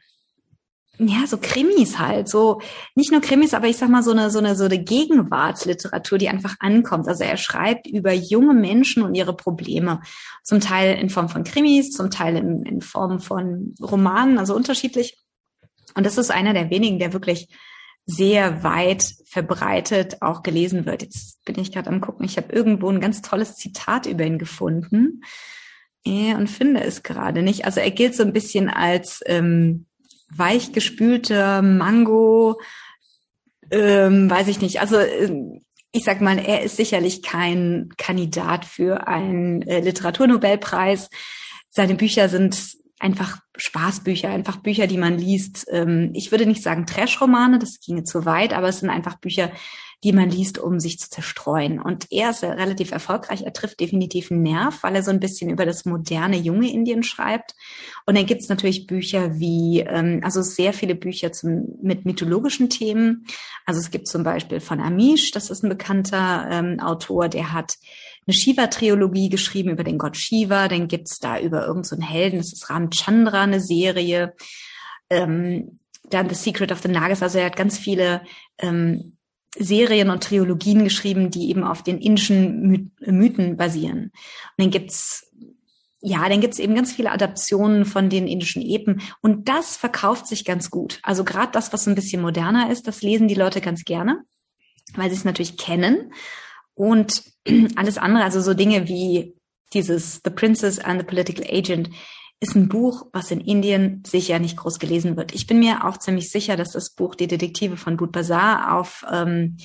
[1.07, 2.61] ja, so Krimis halt, so
[2.95, 6.29] nicht nur Krimis, aber ich sag mal so eine so eine so eine Gegenwartsliteratur, die
[6.29, 7.07] einfach ankommt.
[7.07, 10.01] Also er schreibt über junge Menschen und ihre Probleme,
[10.43, 15.17] zum Teil in Form von Krimis, zum Teil in, in Form von Romanen, also unterschiedlich.
[15.95, 17.47] Und das ist einer der wenigen, der wirklich
[18.05, 21.01] sehr weit verbreitet auch gelesen wird.
[21.01, 24.39] Jetzt bin ich gerade am gucken, ich habe irgendwo ein ganz tolles Zitat über ihn
[24.39, 25.21] gefunden
[26.03, 27.65] ja, und finde es gerade nicht.
[27.65, 29.85] Also er gilt so ein bisschen als ähm,
[30.35, 32.59] weichgespülter Mango,
[33.71, 34.81] ähm, weiß ich nicht.
[34.81, 41.09] Also ähm, ich sag mal, er ist sicherlich kein Kandidat für einen äh, Literaturnobelpreis.
[41.69, 45.65] Seine Bücher sind einfach Spaßbücher, einfach Bücher, die man liest.
[45.69, 49.51] Ähm, ich würde nicht sagen Trash-Romane, das ginge zu weit, aber es sind einfach Bücher,
[50.03, 51.79] die man liest, um sich zu zerstreuen.
[51.79, 53.43] Und er ist relativ erfolgreich.
[53.43, 57.03] Er trifft definitiv einen Nerv, weil er so ein bisschen über das moderne junge Indien
[57.03, 57.53] schreibt.
[58.07, 63.27] Und dann gibt's natürlich Bücher wie, ähm, also sehr viele Bücher zum, mit mythologischen Themen.
[63.65, 67.73] Also es gibt zum Beispiel von Amish, das ist ein bekannter ähm, Autor, der hat
[68.25, 70.67] eine Shiva-Triologie geschrieben über den Gott Shiva.
[70.67, 74.33] Dann gibt's da über irgendeinen so Helden, das ist Ramchandra, eine Serie.
[75.11, 75.77] Ähm,
[76.09, 78.21] dann The Secret of the Nagas, also er hat ganz viele
[78.57, 79.17] ähm,
[79.57, 84.05] Serien und Triologien geschrieben, die eben auf den indischen Mythen basieren.
[84.05, 84.11] Und
[84.57, 85.27] dann gibt's
[86.03, 90.45] ja, dann gibt's eben ganz viele Adaptionen von den indischen Epen und das verkauft sich
[90.45, 90.99] ganz gut.
[91.03, 94.23] Also gerade das, was ein bisschen moderner ist, das lesen die Leute ganz gerne,
[94.95, 96.11] weil sie es natürlich kennen.
[96.73, 97.23] Und
[97.75, 99.35] alles andere, also so Dinge wie
[99.73, 101.89] dieses The Princess and the Political Agent,
[102.41, 105.33] ist ein Buch, was in Indien sicher nicht groß gelesen wird.
[105.33, 109.05] Ich bin mir auch ziemlich sicher, dass das Buch Die Detektive von Bud Bazar auf,
[109.11, 109.57] ähm,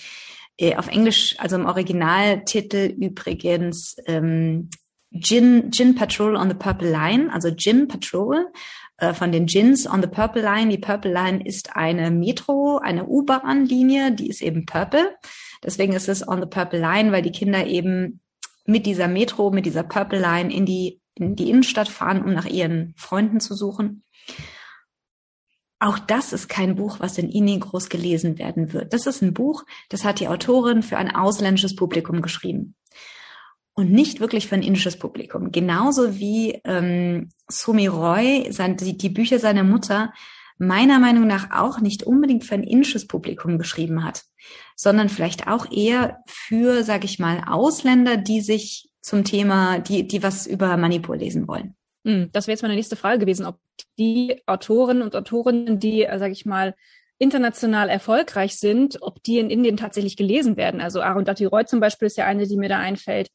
[0.59, 4.68] äh, auf Englisch, also im Originaltitel übrigens ähm,
[5.11, 8.47] Gin, Gin Patrol on the Purple Line, also Gin Patrol
[8.99, 10.68] äh, von den Gins on the Purple Line.
[10.68, 15.16] Die Purple Line ist eine Metro, eine U-Bahn-Linie, die ist eben purple.
[15.64, 18.20] Deswegen ist es on the Purple Line, weil die Kinder eben
[18.66, 22.47] mit dieser Metro, mit dieser Purple Line in die in die Innenstadt fahren, um nach
[22.47, 24.05] ihren Freunden zu suchen.
[25.79, 28.93] Auch das ist kein Buch, was in Indien groß gelesen werden wird.
[28.93, 32.75] Das ist ein Buch, das hat die Autorin für ein ausländisches Publikum geschrieben.
[33.75, 35.53] Und nicht wirklich für ein indisches Publikum.
[35.53, 40.14] Genauso wie ähm, Sumi Roy, sein, die, die Bücher seiner Mutter,
[40.57, 44.25] meiner Meinung nach auch nicht unbedingt für ein indisches Publikum geschrieben hat,
[44.75, 50.23] sondern vielleicht auch eher für, sag ich mal, Ausländer, die sich zum Thema, die, die
[50.25, 51.77] was über Manipur lesen wollen.
[52.05, 53.61] Hm, das wäre jetzt meine nächste Frage gewesen, ob
[53.99, 56.75] die Autoren und Autorinnen, die, äh, sage ich mal,
[57.19, 60.81] international erfolgreich sind, ob die in Indien tatsächlich gelesen werden.
[60.81, 63.29] Also Arundhati Roy zum Beispiel ist ja eine, die mir da einfällt.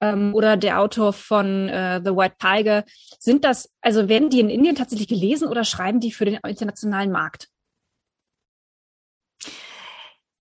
[0.00, 2.84] Ähm, oder der Autor von äh, The White Tiger.
[3.18, 7.12] Sind das, also werden die in Indien tatsächlich gelesen oder schreiben die für den internationalen
[7.12, 7.48] Markt?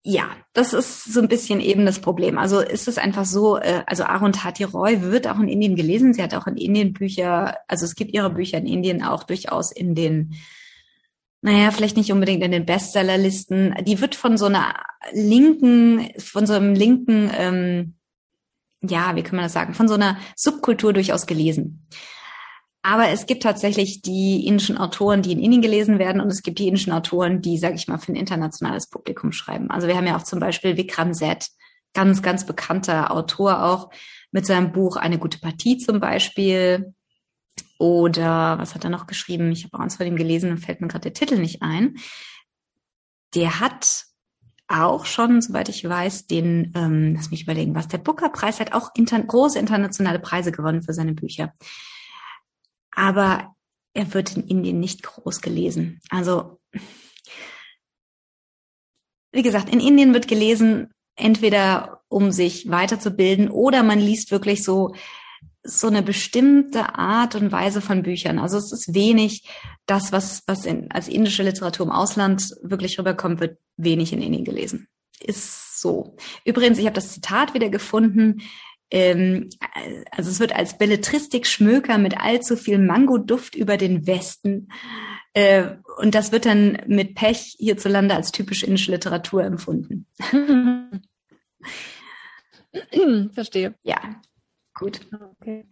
[0.01, 2.37] Ja, das ist so ein bisschen eben das Problem.
[2.37, 6.13] Also ist es einfach so, äh, also Arundhati Roy wird auch in Indien gelesen.
[6.13, 9.73] Sie hat auch in Indien Bücher, also es gibt ihre Bücher in Indien auch durchaus
[9.73, 10.35] in den,
[11.41, 13.75] naja, vielleicht nicht unbedingt in den Bestsellerlisten.
[13.83, 14.73] Die wird von so einer
[15.11, 17.95] linken, von so einem linken, ähm,
[18.81, 21.85] ja, wie kann man das sagen, von so einer Subkultur durchaus gelesen.
[22.81, 26.59] Aber es gibt tatsächlich die indischen Autoren, die in Indien gelesen werden und es gibt
[26.59, 29.69] die indischen Autoren, die, sage ich mal, für ein internationales Publikum schreiben.
[29.69, 31.49] Also wir haben ja auch zum Beispiel Vikram Seth,
[31.93, 33.89] ganz, ganz bekannter Autor auch,
[34.31, 36.93] mit seinem Buch Eine gute Partie zum Beispiel.
[37.79, 39.51] Oder was hat er noch geschrieben?
[39.51, 41.95] Ich habe auch eins von ihm gelesen und fällt mir gerade der Titel nicht ein.
[43.35, 44.05] Der hat
[44.69, 48.91] auch schon, soweit ich weiß, den, ähm, lass mich überlegen, was der Booker-Preis hat auch
[48.95, 51.53] inter große internationale Preise gewonnen für seine Bücher
[52.91, 53.55] aber
[53.93, 55.99] er wird in Indien nicht groß gelesen.
[56.09, 56.59] Also,
[59.31, 64.95] wie gesagt, in Indien wird gelesen, entweder um sich weiterzubilden oder man liest wirklich so,
[65.63, 68.39] so eine bestimmte Art und Weise von Büchern.
[68.39, 69.43] Also es ist wenig
[69.85, 74.45] das, was, was in, als indische Literatur im Ausland wirklich rüberkommt, wird wenig in Indien
[74.45, 74.87] gelesen.
[75.19, 76.15] Ist so.
[76.45, 78.41] Übrigens, ich habe das Zitat wieder gefunden
[78.91, 79.49] ähm,
[80.11, 84.69] also es wird als Belletristik-Schmöker mit allzu viel Mango-Duft über den Westen.
[85.33, 90.07] Äh, und das wird dann mit Pech hierzulande als typisch indische Literatur empfunden.
[93.33, 93.75] Verstehe.
[93.83, 94.21] Ja,
[94.73, 95.01] gut.
[95.39, 95.65] Okay.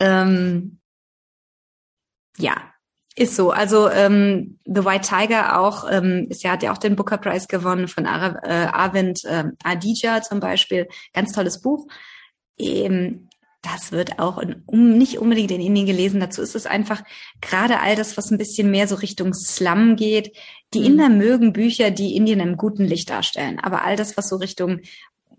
[0.00, 0.80] Ähm,
[2.38, 2.72] ja,
[3.14, 3.50] ist so.
[3.50, 7.46] Also ähm, The White Tiger auch, ähm, ist ja, hat ja auch den Booker Prize
[7.46, 10.88] gewonnen von Ara, äh, Arvind äh, Adija zum Beispiel.
[11.12, 11.86] Ganz tolles Buch
[12.58, 13.28] ähm,
[13.62, 16.20] das wird auch in, um, nicht unbedingt in Indien gelesen.
[16.20, 17.02] Dazu ist es einfach
[17.40, 20.36] gerade all das, was ein bisschen mehr so Richtung Slum geht.
[20.74, 20.86] Die mhm.
[20.86, 23.60] Inder mögen Bücher, die Indien im guten Licht darstellen.
[23.60, 24.80] Aber all das, was so Richtung,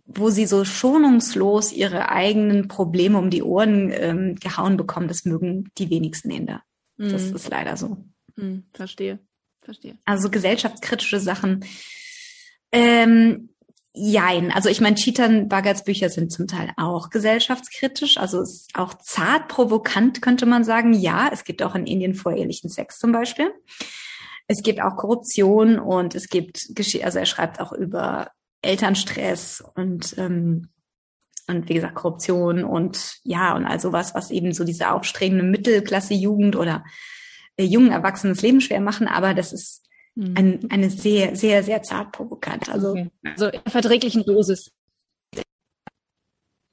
[0.06, 5.70] wo sie so schonungslos ihre eigenen Probleme um die Ohren ähm, gehauen bekommen, das mögen
[5.78, 6.64] die wenigsten Inder.
[6.98, 7.10] Mhm.
[7.10, 7.98] Das ist leider so.
[8.38, 9.20] Mhm, verstehe,
[9.62, 9.98] verstehe.
[10.06, 11.66] Also gesellschaftskritische Sachen.
[12.72, 13.50] Ähm,
[13.96, 18.96] Jein, also ich meine, Cheetah Bagats Bücher sind zum Teil auch gesellschaftskritisch, also ist auch
[18.96, 20.94] zart provokant, könnte man sagen.
[20.94, 23.54] Ja, es gibt auch in Indien vorehelichen Sex zum Beispiel.
[24.48, 26.70] Es gibt auch Korruption und es gibt,
[27.04, 28.32] also er schreibt auch über
[28.64, 30.70] Elternstress und ähm,
[31.48, 36.56] und wie gesagt Korruption und ja und all sowas, was eben so diese aufstrebende Mittelklasse-Jugend
[36.56, 36.84] oder
[37.58, 39.08] äh, jungen Erwachsenen das Leben schwer machen.
[39.08, 39.82] Aber das ist.
[40.16, 42.70] Ein, eine sehr, sehr, sehr zart provokant.
[42.70, 43.10] Also, okay.
[43.24, 44.72] also in verträglichen Dosis.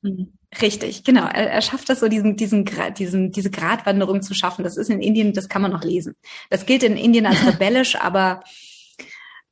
[0.02, 0.32] Mhm.
[0.60, 1.22] Richtig, genau.
[1.22, 2.68] Er, er schafft das so, diesen, diesen,
[2.98, 4.64] diesen, diese Gratwanderung zu schaffen.
[4.64, 6.14] Das ist in Indien, das kann man noch lesen.
[6.48, 8.42] Das gilt in Indien als rebellisch, aber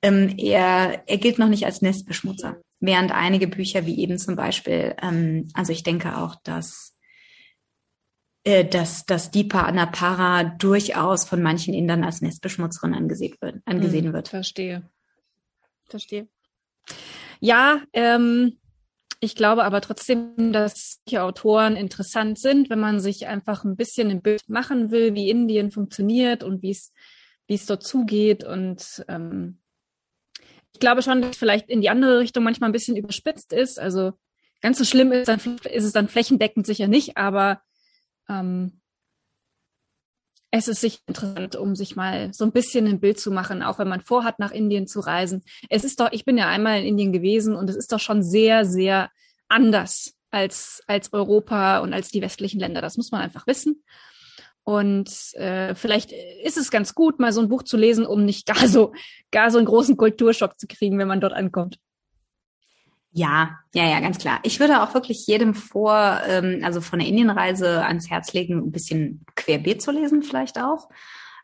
[0.02, 2.60] ähm, er, er gilt noch nicht als Nestbeschmutzer.
[2.80, 6.94] Während einige Bücher, wie eben zum Beispiel, ähm, also ich denke auch, dass
[8.48, 13.56] äh, dass, dass Deepa Anapara durchaus von manchen Indern als Nestbeschmutzerin angesehen wird.
[13.66, 14.28] Angesehen hm, wird.
[14.28, 14.88] Verstehe.
[15.84, 16.28] Verstehe.
[17.40, 18.56] Ja, ähm,
[19.20, 24.10] ich glaube aber trotzdem, dass die Autoren interessant sind, wenn man sich einfach ein bisschen
[24.10, 26.94] ein Bild machen will, wie Indien funktioniert und wie es
[27.48, 28.44] wie es dort zugeht.
[28.44, 29.58] Und ähm,
[30.72, 33.78] ich glaube schon, dass vielleicht in die andere Richtung manchmal ein bisschen überspitzt ist.
[33.78, 34.12] Also
[34.62, 35.38] ganz so schlimm ist, dann,
[35.70, 37.60] ist es dann flächendeckend sicher nicht, aber
[38.28, 38.80] ähm,
[40.50, 43.78] es ist sicher interessant, um sich mal so ein bisschen ein Bild zu machen, auch
[43.78, 45.42] wenn man vorhat, nach Indien zu reisen.
[45.68, 48.22] Es ist doch, ich bin ja einmal in Indien gewesen und es ist doch schon
[48.22, 49.10] sehr, sehr
[49.48, 52.80] anders als, als Europa und als die westlichen Länder.
[52.80, 53.82] Das muss man einfach wissen.
[54.62, 58.46] Und äh, vielleicht ist es ganz gut, mal so ein Buch zu lesen, um nicht
[58.46, 58.92] gar so,
[59.30, 61.78] gar so einen großen Kulturschock zu kriegen, wenn man dort ankommt.
[63.18, 64.38] Ja, ja, ja, ganz klar.
[64.44, 68.70] Ich würde auch wirklich jedem vor, ähm, also von der Indienreise ans Herz legen, ein
[68.70, 70.88] bisschen querbeet zu lesen vielleicht auch.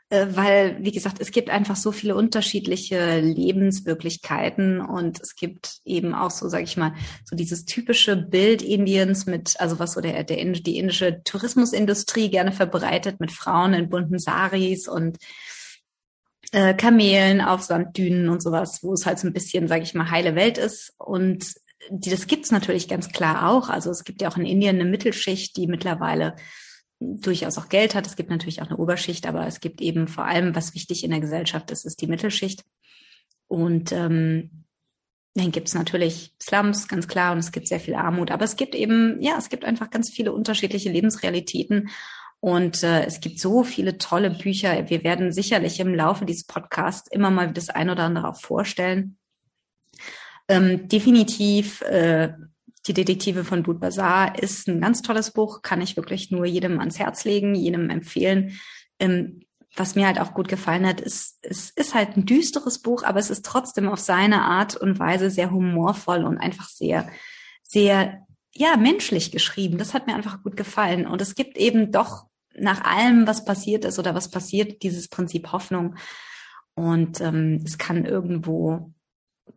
[0.09, 6.14] Äh, weil, wie gesagt, es gibt einfach so viele unterschiedliche Lebenswirklichkeiten und es gibt eben
[6.14, 6.95] auch so, sage ich mal,
[7.25, 12.53] so dieses typische Bild Indiens mit, also was so der, der die indische Tourismusindustrie gerne
[12.53, 15.18] verbreitet mit Frauen in bunten Saris und
[16.53, 20.12] äh, Kamelen auf Sanddünen und sowas, wo es halt so ein bisschen, sage ich mal,
[20.12, 20.95] heile Welt ist.
[20.99, 21.55] Und
[21.91, 23.68] das gibt's natürlich ganz klar auch.
[23.68, 26.37] Also es gibt ja auch in Indien eine Mittelschicht, die mittlerweile
[27.01, 28.07] durchaus auch Geld hat.
[28.07, 31.11] Es gibt natürlich auch eine Oberschicht, aber es gibt eben vor allem, was wichtig in
[31.11, 32.64] der Gesellschaft ist, ist die Mittelschicht.
[33.49, 34.64] Und ähm,
[35.35, 38.30] dann gibt's natürlich Slums, ganz klar, und es gibt sehr viel Armut.
[38.30, 41.91] Aber es gibt eben, ja, es gibt einfach ganz viele unterschiedliche Lebensrealitäten.
[42.41, 44.89] Und äh, es gibt so viele tolle Bücher.
[44.89, 49.16] Wir werden sicherlich im Laufe dieses Podcasts immer mal das ein oder andere auch vorstellen.
[50.49, 52.34] Ähm, definitiv äh,
[52.86, 56.80] die Detektive von Blut Bazaar ist ein ganz tolles Buch, kann ich wirklich nur jedem
[56.80, 58.59] ans Herz legen, jedem empfehlen.
[58.99, 59.40] Ähm,
[59.76, 63.18] was mir halt auch gut gefallen hat, ist, es ist halt ein düsteres Buch, aber
[63.18, 67.09] es ist trotzdem auf seine Art und Weise sehr humorvoll und einfach sehr,
[67.62, 69.78] sehr, ja, menschlich geschrieben.
[69.78, 71.07] Das hat mir einfach gut gefallen.
[71.07, 72.26] Und es gibt eben doch
[72.57, 75.97] nach allem, was passiert ist oder was passiert, dieses Prinzip Hoffnung.
[76.74, 78.92] Und ähm, es kann irgendwo,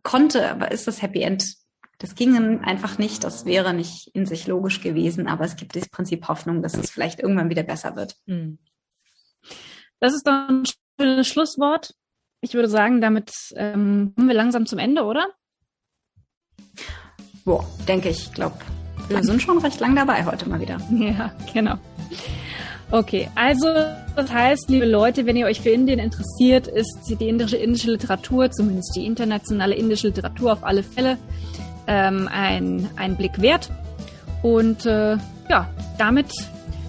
[0.02, 1.56] konnte, aber ist das Happy End,
[1.98, 5.88] das ging einfach nicht, das wäre nicht in sich logisch gewesen, aber es gibt das
[5.88, 8.16] Prinzip Hoffnung, dass es vielleicht irgendwann wieder besser wird.
[8.26, 8.58] Hm.
[9.98, 10.64] Das ist doch ein
[11.00, 11.94] schönes Schlusswort.
[12.40, 15.26] Ich würde sagen, damit ähm, kommen wir langsam zum Ende, oder?
[17.44, 18.28] Boah, denke ich.
[18.28, 18.58] Ich glaube,
[19.08, 20.80] wir sind schon recht lang dabei heute mal wieder.
[20.90, 21.78] Ja, genau.
[22.90, 23.66] Okay, also
[24.16, 28.50] das heißt, liebe Leute, wenn ihr euch für Indien interessiert, ist die indische, indische Literatur,
[28.50, 31.18] zumindest die internationale indische Literatur auf alle Fälle
[31.86, 33.70] ähm, ein, ein Blick wert.
[34.42, 35.18] Und äh,
[35.50, 35.68] ja,
[35.98, 36.32] damit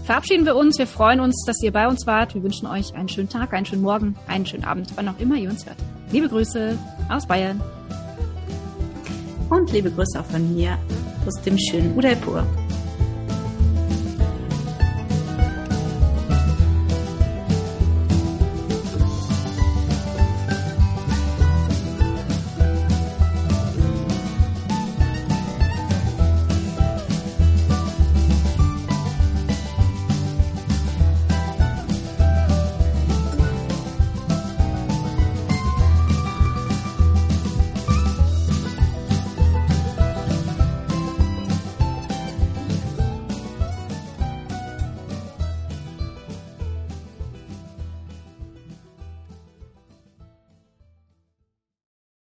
[0.05, 0.77] verabschieden wir uns.
[0.79, 2.33] Wir freuen uns, dass ihr bei uns wart.
[2.33, 5.35] Wir wünschen euch einen schönen Tag, einen schönen Morgen, einen schönen Abend, wann auch immer
[5.35, 5.77] ihr uns hört.
[6.11, 6.77] Liebe Grüße
[7.09, 7.61] aus Bayern.
[9.49, 10.77] Und liebe Grüße auch von mir
[11.25, 12.45] aus dem schönen Udaipur.